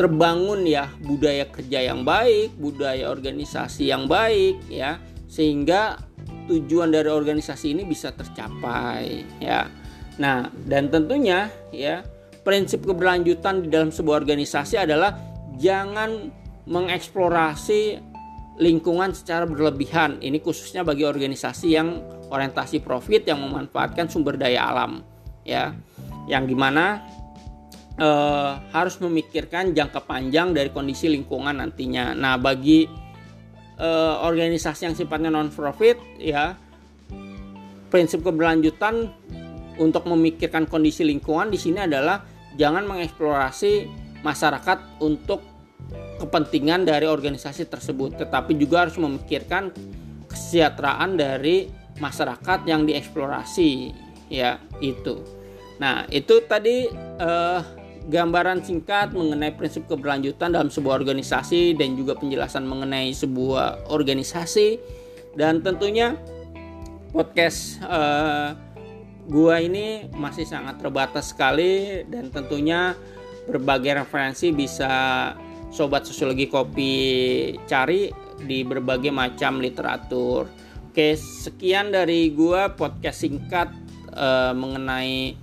terbangun 0.00 0.64
ya 0.66 0.90
budaya 1.04 1.46
kerja 1.46 1.92
yang 1.92 2.02
baik, 2.02 2.56
budaya 2.56 3.12
organisasi 3.12 3.92
yang 3.92 4.08
baik 4.08 4.58
ya 4.72 4.98
sehingga 5.28 6.00
tujuan 6.48 6.88
dari 6.88 7.12
organisasi 7.12 7.76
ini 7.76 7.84
bisa 7.84 8.10
tercapai 8.16 9.28
ya. 9.44 9.68
Nah, 10.16 10.48
dan 10.64 10.88
tentunya 10.88 11.52
ya 11.68 12.00
prinsip 12.46 12.86
keberlanjutan 12.86 13.66
di 13.66 13.68
dalam 13.68 13.92
sebuah 13.92 14.24
organisasi 14.24 14.80
adalah 14.80 15.16
jangan 15.60 16.32
mengeksplorasi 16.64 18.13
lingkungan 18.58 19.10
secara 19.14 19.46
berlebihan. 19.48 20.22
Ini 20.22 20.38
khususnya 20.38 20.86
bagi 20.86 21.02
organisasi 21.02 21.66
yang 21.74 22.02
orientasi 22.30 22.82
profit 22.82 23.26
yang 23.26 23.42
memanfaatkan 23.42 24.06
sumber 24.06 24.38
daya 24.38 24.70
alam, 24.70 25.02
ya, 25.42 25.74
yang 26.30 26.46
di 26.46 26.54
mana 26.54 27.02
eh, 27.98 28.52
harus 28.70 28.98
memikirkan 29.02 29.74
jangka 29.74 30.06
panjang 30.06 30.54
dari 30.54 30.70
kondisi 30.70 31.10
lingkungan 31.10 31.58
nantinya. 31.58 32.14
Nah, 32.14 32.38
bagi 32.38 32.86
eh, 33.78 34.14
organisasi 34.22 34.80
yang 34.86 34.94
sifatnya 34.94 35.30
non 35.34 35.50
profit, 35.50 35.98
ya, 36.18 36.54
prinsip 37.90 38.22
keberlanjutan 38.22 39.10
untuk 39.78 40.06
memikirkan 40.06 40.70
kondisi 40.70 41.02
lingkungan 41.02 41.50
di 41.50 41.58
sini 41.58 41.82
adalah 41.82 42.22
jangan 42.54 42.86
mengeksplorasi 42.86 43.90
masyarakat 44.22 45.02
untuk 45.02 45.53
kepentingan 46.24 46.88
dari 46.88 47.04
organisasi 47.04 47.68
tersebut, 47.68 48.16
tetapi 48.16 48.56
juga 48.56 48.88
harus 48.88 48.96
memikirkan 48.96 49.68
kesejahteraan 50.32 51.20
dari 51.20 51.68
masyarakat 52.00 52.64
yang 52.64 52.88
dieksplorasi, 52.88 53.92
ya 54.32 54.56
itu. 54.80 55.20
Nah 55.78 56.08
itu 56.08 56.40
tadi 56.48 56.88
eh, 57.20 57.60
gambaran 58.08 58.64
singkat 58.64 59.12
mengenai 59.12 59.52
prinsip 59.52 59.84
keberlanjutan 59.84 60.52
dalam 60.52 60.72
sebuah 60.72 61.04
organisasi 61.04 61.76
dan 61.76 61.96
juga 61.96 62.16
penjelasan 62.16 62.64
mengenai 62.64 63.12
sebuah 63.12 63.92
organisasi 63.92 64.80
dan 65.36 65.60
tentunya 65.60 66.16
podcast 67.12 67.84
eh, 67.84 68.48
gua 69.28 69.60
ini 69.60 70.08
masih 70.12 70.48
sangat 70.48 70.80
terbatas 70.80 71.32
sekali 71.32 72.04
dan 72.08 72.28
tentunya 72.28 72.96
berbagai 73.44 74.04
referensi 74.04 74.52
bisa 74.52 75.32
sobat 75.74 76.06
sosiologi 76.06 76.46
kopi 76.46 76.94
cari 77.66 78.06
di 78.38 78.62
berbagai 78.62 79.10
macam 79.10 79.58
literatur. 79.58 80.46
Oke, 80.94 81.18
sekian 81.18 81.90
dari 81.90 82.30
gua 82.30 82.70
podcast 82.78 83.26
singkat 83.26 83.74
uh, 84.14 84.54
mengenai 84.54 85.34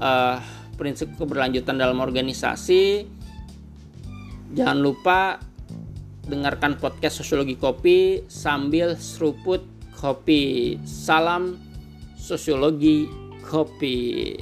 uh, 0.00 0.40
prinsip 0.80 1.12
keberlanjutan 1.20 1.76
dalam 1.76 2.00
organisasi. 2.00 3.04
Jangan 4.56 4.78
lupa 4.80 5.36
dengarkan 6.24 6.80
podcast 6.80 7.20
Sosiologi 7.20 7.60
Kopi 7.60 8.24
sambil 8.24 8.96
seruput 8.96 9.60
kopi. 9.92 10.80
Salam 10.88 11.60
Sosiologi 12.16 13.04
Kopi. 13.44 14.32